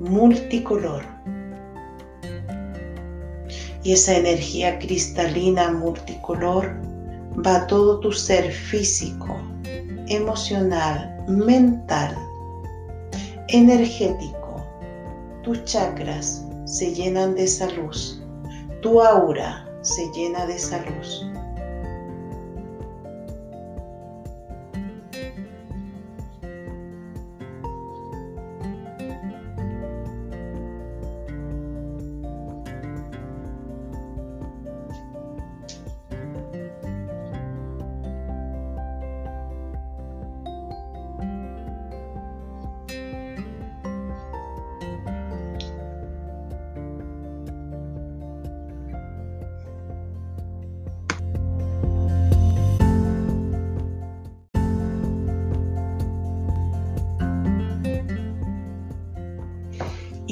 multicolor. 0.02 1.04
Y 3.84 3.92
esa 3.92 4.16
energía 4.16 4.78
cristalina 4.78 5.70
multicolor 5.72 6.76
va 7.44 7.56
a 7.56 7.66
todo 7.66 8.00
tu 8.00 8.12
ser 8.12 8.52
físico, 8.52 9.36
emocional, 10.08 11.24
mental, 11.28 12.16
energético. 13.48 14.64
Tus 15.42 15.64
chakras 15.64 16.44
se 16.64 16.94
llenan 16.94 17.34
de 17.34 17.44
esa 17.44 17.68
luz. 17.70 18.22
Tu 18.82 19.00
aura 19.00 19.68
se 19.82 20.08
llena 20.12 20.46
de 20.46 20.56
esa 20.56 20.78
luz. 20.78 21.31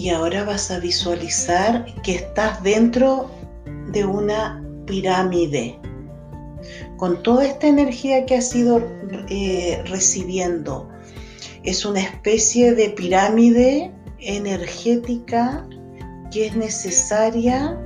Y 0.01 0.09
ahora 0.09 0.45
vas 0.45 0.71
a 0.71 0.79
visualizar 0.79 1.85
que 2.03 2.15
estás 2.15 2.63
dentro 2.63 3.31
de 3.93 4.07
una 4.07 4.65
pirámide. 4.87 5.79
Con 6.97 7.23
toda 7.23 7.45
esta 7.45 7.67
energía 7.67 8.25
que 8.25 8.37
has 8.37 8.55
ido 8.55 8.83
eh, 9.29 9.83
recibiendo. 9.85 10.89
Es 11.65 11.85
una 11.85 12.01
especie 12.01 12.75
de 12.75 12.89
pirámide 12.89 13.93
energética 14.21 15.69
que 16.31 16.47
es 16.47 16.57
necesaria 16.57 17.79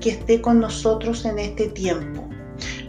que 0.00 0.10
esté 0.10 0.40
con 0.40 0.58
nosotros 0.58 1.24
en 1.24 1.38
este 1.38 1.68
tiempo. 1.68 2.28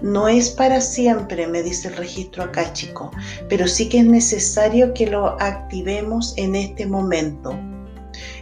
No 0.02 0.28
es 0.28 0.50
para 0.50 0.82
siempre, 0.82 1.46
me 1.46 1.62
dice 1.62 1.90
el 1.90 1.96
registro 1.96 2.46
acá, 2.46 2.74
chico, 2.74 3.12
pero 3.50 3.68
sí 3.68 3.88
que 3.88 4.00
es 4.00 4.06
necesario 4.08 4.96
que 4.96 5.06
lo 5.06 5.40
activemos 5.40 6.34
en 6.38 6.56
este 6.56 6.88
momento. 6.88 7.56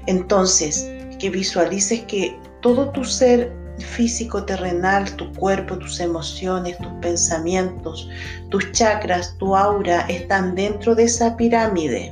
Entonces, 0.10 0.90
que 1.20 1.30
visualices 1.30 2.02
que 2.06 2.36
todo 2.62 2.90
tu 2.90 3.06
ser 3.06 3.56
físico 3.78 4.44
terrenal, 4.44 5.06
tu 5.18 5.32
cuerpo, 5.34 5.78
tus 5.78 6.00
emociones, 6.00 6.80
tus 6.80 6.92
pensamientos, 7.00 8.10
tus 8.50 8.72
chakras, 8.72 9.36
tu 9.38 9.56
aura 9.56 10.02
están 10.10 10.56
dentro 10.56 10.96
de 10.96 11.04
esa 11.04 11.38
pirámide. 11.38 12.12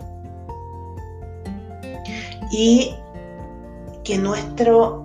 Y 2.52 2.94
que 4.04 4.20
nuestro 4.20 5.04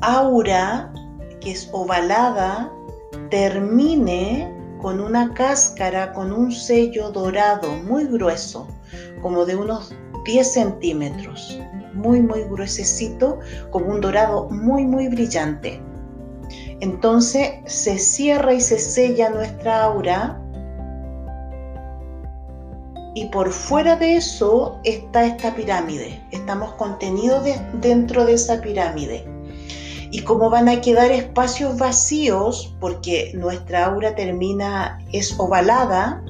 aura, 0.00 0.92
que 1.40 1.50
es 1.50 1.68
ovalada, 1.72 2.72
termine 3.28 4.54
con 4.80 5.00
una 5.00 5.34
cáscara, 5.34 6.12
con 6.12 6.32
un 6.32 6.52
sello 6.52 7.10
dorado 7.10 7.74
muy 7.74 8.04
grueso, 8.04 8.68
como 9.20 9.44
de 9.44 9.56
unos 9.56 9.92
10 10.24 10.52
centímetros 10.52 11.58
muy, 11.94 12.20
muy 12.20 12.42
gruesecito, 12.44 13.38
como 13.70 13.86
un 13.86 14.00
dorado 14.00 14.48
muy, 14.50 14.84
muy 14.84 15.08
brillante. 15.08 15.80
Entonces 16.80 17.52
se 17.66 17.98
cierra 17.98 18.54
y 18.54 18.60
se 18.60 18.78
sella 18.78 19.30
nuestra 19.30 19.84
aura. 19.84 20.40
Y 23.14 23.26
por 23.26 23.52
fuera 23.52 23.96
de 23.96 24.16
eso 24.16 24.80
está 24.84 25.24
esta 25.24 25.54
pirámide. 25.54 26.20
Estamos 26.32 26.74
contenidos 26.74 27.44
dentro 27.80 28.24
de 28.24 28.34
esa 28.34 28.60
pirámide. 28.60 29.24
Y 30.10 30.20
como 30.20 30.50
van 30.50 30.68
a 30.68 30.80
quedar 30.80 31.10
espacios 31.10 31.78
vacíos, 31.78 32.74
porque 32.80 33.32
nuestra 33.34 33.86
aura 33.86 34.14
termina, 34.14 35.00
es 35.12 35.38
ovalada, 35.38 36.22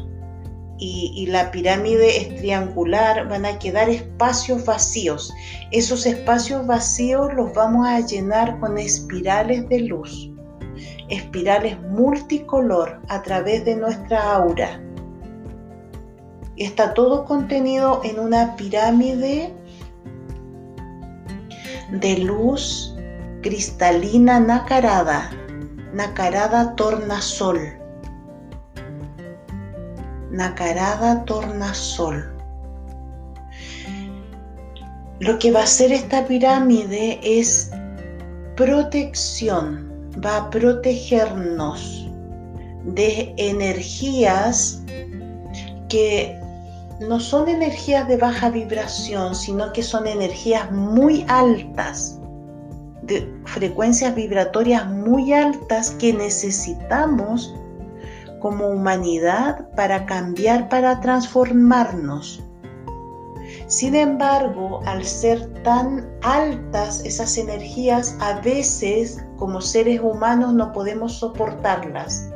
y, 0.78 1.26
la 1.26 1.50
pirámide 1.50 2.16
es 2.20 2.36
triangular, 2.36 3.28
van 3.28 3.46
a 3.46 3.58
quedar 3.58 3.88
espacios 3.88 4.64
vacíos. 4.64 5.32
Esos 5.70 6.04
espacios 6.04 6.66
vacíos 6.66 7.32
los 7.34 7.52
vamos 7.54 7.86
a 7.86 8.00
llenar 8.00 8.58
con 8.58 8.76
espirales 8.78 9.68
de 9.68 9.80
luz, 9.80 10.30
espirales 11.08 11.80
multicolor 11.82 13.00
a 13.08 13.22
través 13.22 13.64
de 13.64 13.76
nuestra 13.76 14.34
aura. 14.34 14.80
Está 16.56 16.94
todo 16.94 17.24
contenido 17.24 18.00
en 18.04 18.18
una 18.18 18.56
pirámide 18.56 19.54
de 21.92 22.18
luz 22.18 22.94
cristalina 23.42 24.40
nacarada, 24.40 25.30
nacarada 25.92 26.74
tornasol 26.74 27.83
Nacarada 30.34 31.24
Tornasol. 31.24 32.24
Lo 35.20 35.38
que 35.38 35.52
va 35.52 35.60
a 35.60 35.62
hacer 35.62 35.92
esta 35.92 36.26
pirámide 36.26 37.20
es 37.22 37.70
protección, 38.56 39.88
va 40.24 40.38
a 40.38 40.50
protegernos 40.50 42.10
de 42.84 43.32
energías 43.36 44.82
que 45.88 46.36
no 46.98 47.20
son 47.20 47.48
energías 47.48 48.08
de 48.08 48.16
baja 48.16 48.50
vibración, 48.50 49.36
sino 49.36 49.72
que 49.72 49.84
son 49.84 50.08
energías 50.08 50.70
muy 50.72 51.24
altas, 51.28 52.18
de 53.02 53.32
frecuencias 53.44 54.14
vibratorias 54.16 54.84
muy 54.90 55.32
altas 55.32 55.92
que 55.92 56.12
necesitamos 56.12 57.54
como 58.44 58.68
humanidad 58.68 59.70
para 59.74 60.04
cambiar, 60.04 60.68
para 60.68 61.00
transformarnos. 61.00 62.44
Sin 63.68 63.94
embargo, 63.94 64.82
al 64.84 65.02
ser 65.02 65.50
tan 65.62 66.06
altas 66.20 67.02
esas 67.06 67.38
energías, 67.38 68.14
a 68.20 68.42
veces 68.42 69.24
como 69.38 69.62
seres 69.62 69.98
humanos 70.02 70.52
no 70.52 70.74
podemos 70.74 71.20
soportarlas. 71.20 72.28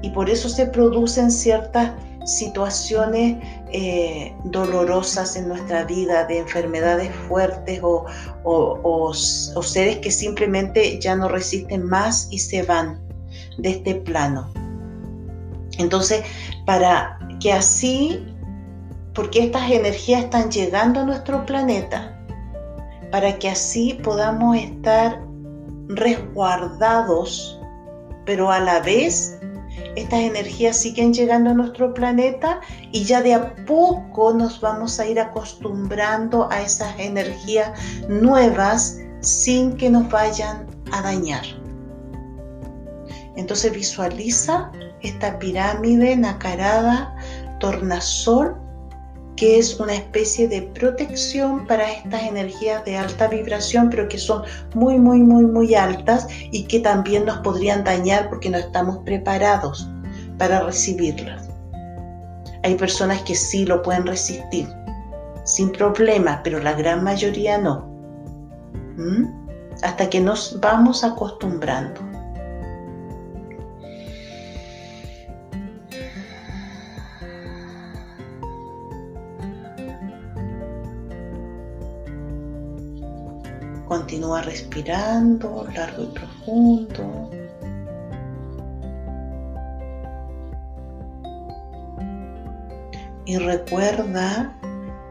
Y 0.00 0.08
por 0.12 0.30
eso 0.30 0.48
se 0.48 0.64
producen 0.64 1.30
ciertas 1.30 1.92
situaciones 2.24 3.36
eh, 3.74 4.34
dolorosas 4.44 5.36
en 5.36 5.48
nuestra 5.48 5.84
vida, 5.84 6.24
de 6.24 6.38
enfermedades 6.38 7.14
fuertes 7.28 7.82
o, 7.82 8.06
o 8.44 9.12
seres 9.12 9.98
que 9.98 10.10
simplemente 10.10 10.98
ya 10.98 11.14
no 11.16 11.28
resisten 11.28 11.84
más 11.84 12.28
y 12.30 12.38
se 12.38 12.62
van 12.62 12.98
de 13.58 13.72
este 13.72 13.96
plano. 13.96 14.50
Entonces, 15.78 16.24
para 16.64 17.18
que 17.40 17.52
así, 17.52 18.24
porque 19.14 19.44
estas 19.44 19.70
energías 19.70 20.24
están 20.24 20.50
llegando 20.50 21.00
a 21.00 21.04
nuestro 21.04 21.44
planeta, 21.46 22.12
para 23.10 23.38
que 23.38 23.48
así 23.48 23.98
podamos 24.02 24.56
estar 24.56 25.22
resguardados, 25.88 27.60
pero 28.24 28.50
a 28.50 28.58
la 28.60 28.80
vez 28.80 29.38
estas 29.94 30.20
energías 30.20 30.76
siguen 30.76 31.12
llegando 31.12 31.50
a 31.50 31.54
nuestro 31.54 31.94
planeta 31.94 32.60
y 32.92 33.04
ya 33.04 33.22
de 33.22 33.34
a 33.34 33.54
poco 33.66 34.32
nos 34.32 34.60
vamos 34.60 35.00
a 35.00 35.06
ir 35.06 35.18
acostumbrando 35.20 36.48
a 36.50 36.60
esas 36.60 36.98
energías 36.98 37.78
nuevas 38.08 38.98
sin 39.20 39.76
que 39.76 39.88
nos 39.90 40.08
vayan 40.10 40.66
a 40.92 41.02
dañar. 41.02 41.44
Entonces 43.36 43.72
visualiza 43.72 44.70
esta 45.02 45.38
pirámide 45.38 46.16
nacarada, 46.16 47.14
tornasol, 47.60 48.56
que 49.36 49.58
es 49.58 49.78
una 49.78 49.94
especie 49.94 50.48
de 50.48 50.62
protección 50.62 51.66
para 51.66 51.92
estas 51.92 52.22
energías 52.22 52.84
de 52.84 52.96
alta 52.96 53.28
vibración, 53.28 53.90
pero 53.90 54.08
que 54.08 54.18
son 54.18 54.42
muy, 54.74 54.98
muy, 54.98 55.20
muy, 55.20 55.44
muy 55.44 55.74
altas 55.74 56.26
y 56.50 56.64
que 56.64 56.80
también 56.80 57.26
nos 57.26 57.38
podrían 57.38 57.84
dañar 57.84 58.30
porque 58.30 58.48
no 58.48 58.56
estamos 58.56 58.98
preparados 59.04 59.88
para 60.38 60.60
recibirlas. 60.60 61.48
Hay 62.62 62.74
personas 62.76 63.22
que 63.22 63.34
sí 63.34 63.66
lo 63.66 63.82
pueden 63.82 64.06
resistir 64.06 64.66
sin 65.46 65.70
problema, 65.70 66.40
pero 66.42 66.58
la 66.58 66.72
gran 66.72 67.04
mayoría 67.04 67.56
no. 67.56 67.86
¿Mm? 68.96 69.24
Hasta 69.82 70.10
que 70.10 70.20
nos 70.20 70.58
vamos 70.60 71.04
acostumbrando. 71.04 72.00
Continúa 83.96 84.42
respirando 84.42 85.66
largo 85.74 86.02
y 86.02 86.06
profundo. 86.08 87.30
Y 93.24 93.38
recuerda 93.38 94.54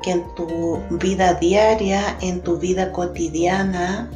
que 0.04 0.12
en 0.12 0.36
tu 0.36 0.78
vida 1.02 1.34
diaria, 1.34 2.16
en 2.22 2.42
tu 2.42 2.58
vida 2.58 2.92
cotidiana, 2.92 4.08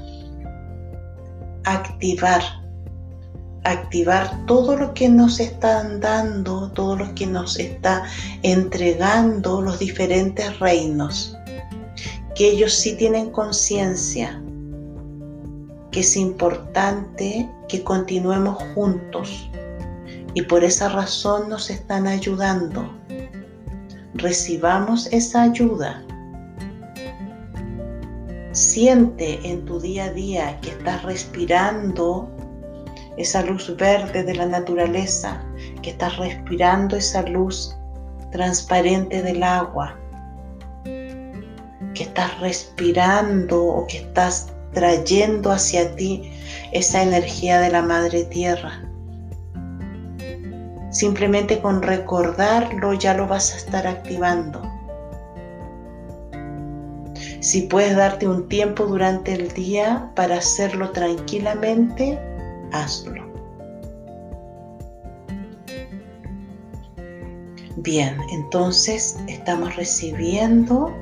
activar, 1.66 2.44
activar 3.64 4.46
todo 4.46 4.78
lo 4.78 4.94
que 4.94 5.10
nos 5.10 5.40
están 5.40 6.00
dando, 6.00 6.70
todo 6.74 6.96
lo 6.96 7.16
que 7.16 7.26
nos 7.26 7.58
está 7.58 8.04
entregando 8.44 9.64
los 9.64 9.80
diferentes 9.80 10.60
reinos, 10.60 11.36
que 12.36 12.52
ellos 12.52 12.76
sí 12.76 12.96
tienen 12.96 13.32
conciencia 13.32 14.40
es 16.00 16.16
importante 16.16 17.50
que 17.68 17.84
continuemos 17.84 18.64
juntos 18.74 19.50
y 20.34 20.42
por 20.44 20.64
esa 20.64 20.88
razón 20.88 21.50
nos 21.50 21.70
están 21.70 22.08
ayudando. 22.08 22.90
Recibamos 24.14 25.08
esa 25.12 25.44
ayuda. 25.44 26.06
Siente 28.54 29.40
en 29.44 29.66
tu 29.66 29.80
día 29.82 30.06
a 30.06 30.12
día 30.12 30.62
que 30.62 30.70
estás 30.70 31.04
respirando 31.04 32.30
esa 33.18 33.44
luz 33.44 33.76
verde 33.76 34.24
de 34.24 34.36
la 34.36 34.46
naturaleza, 34.46 35.44
que 35.82 35.90
estás 35.90 36.18
respirando 36.18 36.96
esa 36.96 37.24
luz 37.24 37.76
transparente 38.32 39.22
del 39.22 39.44
agua, 39.44 40.00
que 40.86 42.04
estás 42.04 42.40
respirando 42.40 43.62
o 43.66 43.86
que 43.86 43.98
estás 43.98 44.54
trayendo 44.74 45.52
hacia 45.52 45.96
ti 45.96 46.32
esa 46.72 47.02
energía 47.04 47.60
de 47.60 47.72
la 47.72 47.82
Madre 47.82 48.24
Tierra. 48.26 48.84
Simplemente 50.92 51.62
con 51.62 51.82
recordarlo 51.82 52.94
ya 52.94 53.14
lo 53.14 53.28
vas 53.28 53.54
a 53.54 53.58
estar 53.58 53.88
activando. 53.88 54.62
Si 57.42 57.62
puedes 57.64 57.96
darte 57.96 58.28
un 58.28 58.50
tiempo 58.50 58.86
durante 58.86 59.34
el 59.34 59.52
día 59.54 60.12
para 60.16 60.38
hacerlo 60.38 60.92
tranquilamente, 60.92 62.20
hazlo. 62.72 63.30
Bien, 67.78 68.18
entonces 68.34 69.18
estamos 69.28 69.76
recibiendo 69.78 70.94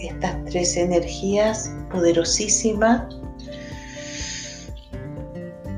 estas 0.00 0.44
tres 0.46 0.76
energías 0.76 1.72
poderosísimas, 1.90 3.02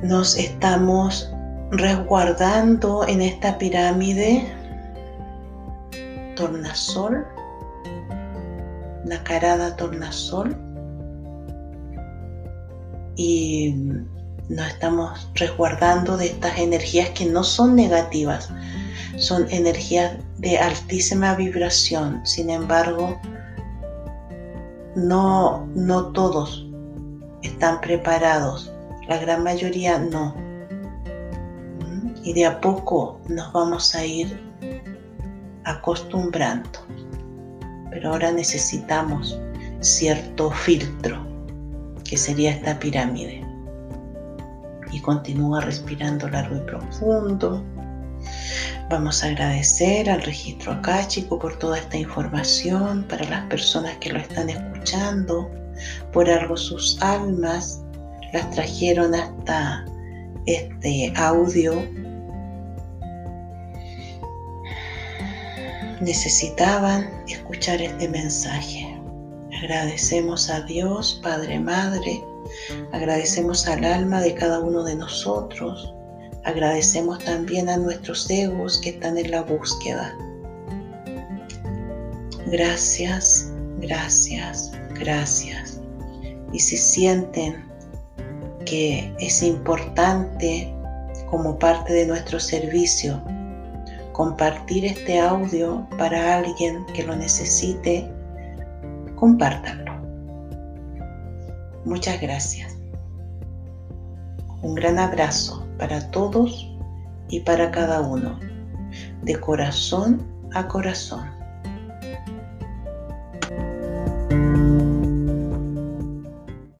nos 0.02 0.36
estamos 0.36 1.30
resguardando 1.70 3.06
en 3.06 3.20
esta 3.22 3.58
pirámide 3.58 4.44
tornasol, 6.36 7.26
nacarada 9.04 9.76
tornasol, 9.76 10.56
y 13.16 13.74
nos 14.48 14.68
estamos 14.68 15.28
resguardando 15.34 16.16
de 16.16 16.26
estas 16.26 16.58
energías 16.58 17.10
que 17.10 17.26
no 17.26 17.42
son 17.42 17.74
negativas, 17.74 18.48
son 19.16 19.46
energías 19.50 20.12
de 20.38 20.58
altísima 20.58 21.34
vibración, 21.34 22.24
sin 22.24 22.48
embargo, 22.48 23.20
no, 24.94 25.66
no 25.74 26.06
todos 26.12 26.66
están 27.42 27.80
preparados, 27.80 28.72
la 29.08 29.18
gran 29.18 29.42
mayoría 29.42 29.98
no. 29.98 30.34
Y 32.22 32.32
de 32.32 32.46
a 32.46 32.60
poco 32.60 33.20
nos 33.28 33.52
vamos 33.52 33.94
a 33.94 34.04
ir 34.04 34.40
acostumbrando. 35.64 36.68
Pero 37.90 38.12
ahora 38.12 38.32
necesitamos 38.32 39.38
cierto 39.80 40.50
filtro, 40.50 41.26
que 42.04 42.16
sería 42.16 42.50
esta 42.50 42.78
pirámide. 42.78 43.44
Y 44.92 45.00
continúa 45.00 45.60
respirando 45.60 46.28
largo 46.28 46.56
y 46.56 46.60
profundo. 46.60 47.62
Vamos 48.90 49.22
a 49.22 49.26
agradecer 49.26 50.08
al 50.08 50.22
registro 50.22 50.72
Acáchico 50.72 51.38
por 51.38 51.58
toda 51.58 51.76
esta 51.76 51.98
información 51.98 53.04
para 53.06 53.28
las 53.28 53.44
personas 53.50 53.94
que 53.98 54.10
lo 54.10 54.18
están 54.18 54.48
escuchando. 54.48 55.50
Por 56.10 56.30
algo 56.30 56.56
sus 56.56 56.98
almas 57.02 57.82
las 58.32 58.50
trajeron 58.50 59.14
hasta 59.14 59.84
este 60.46 61.12
audio. 61.16 61.86
Necesitaban 66.00 67.10
escuchar 67.28 67.82
este 67.82 68.08
mensaje. 68.08 68.98
Agradecemos 69.58 70.48
a 70.48 70.62
Dios, 70.62 71.20
Padre, 71.22 71.60
Madre. 71.60 72.24
Agradecemos 72.92 73.68
al 73.68 73.84
alma 73.84 74.22
de 74.22 74.32
cada 74.32 74.60
uno 74.60 74.82
de 74.82 74.94
nosotros 74.94 75.92
Agradecemos 76.48 77.22
también 77.24 77.68
a 77.68 77.76
nuestros 77.76 78.30
egos 78.30 78.78
que 78.78 78.88
están 78.88 79.18
en 79.18 79.32
la 79.32 79.42
búsqueda. 79.42 80.16
Gracias, 82.46 83.52
gracias, 83.80 84.72
gracias. 84.98 85.78
Y 86.50 86.58
si 86.58 86.78
sienten 86.78 87.62
que 88.64 89.14
es 89.20 89.42
importante 89.42 90.74
como 91.30 91.58
parte 91.58 91.92
de 91.92 92.06
nuestro 92.06 92.40
servicio 92.40 93.22
compartir 94.12 94.86
este 94.86 95.20
audio 95.20 95.86
para 95.98 96.38
alguien 96.38 96.86
que 96.94 97.02
lo 97.02 97.14
necesite, 97.14 98.10
compártanlo. 99.16 99.92
Muchas 101.84 102.18
gracias. 102.22 102.74
Un 104.62 104.74
gran 104.74 104.98
abrazo 104.98 105.67
para 105.78 106.10
todos 106.10 106.70
y 107.28 107.40
para 107.40 107.70
cada 107.70 108.00
uno, 108.00 108.38
de 109.22 109.38
corazón 109.38 110.26
a 110.54 110.66
corazón. 110.66 111.37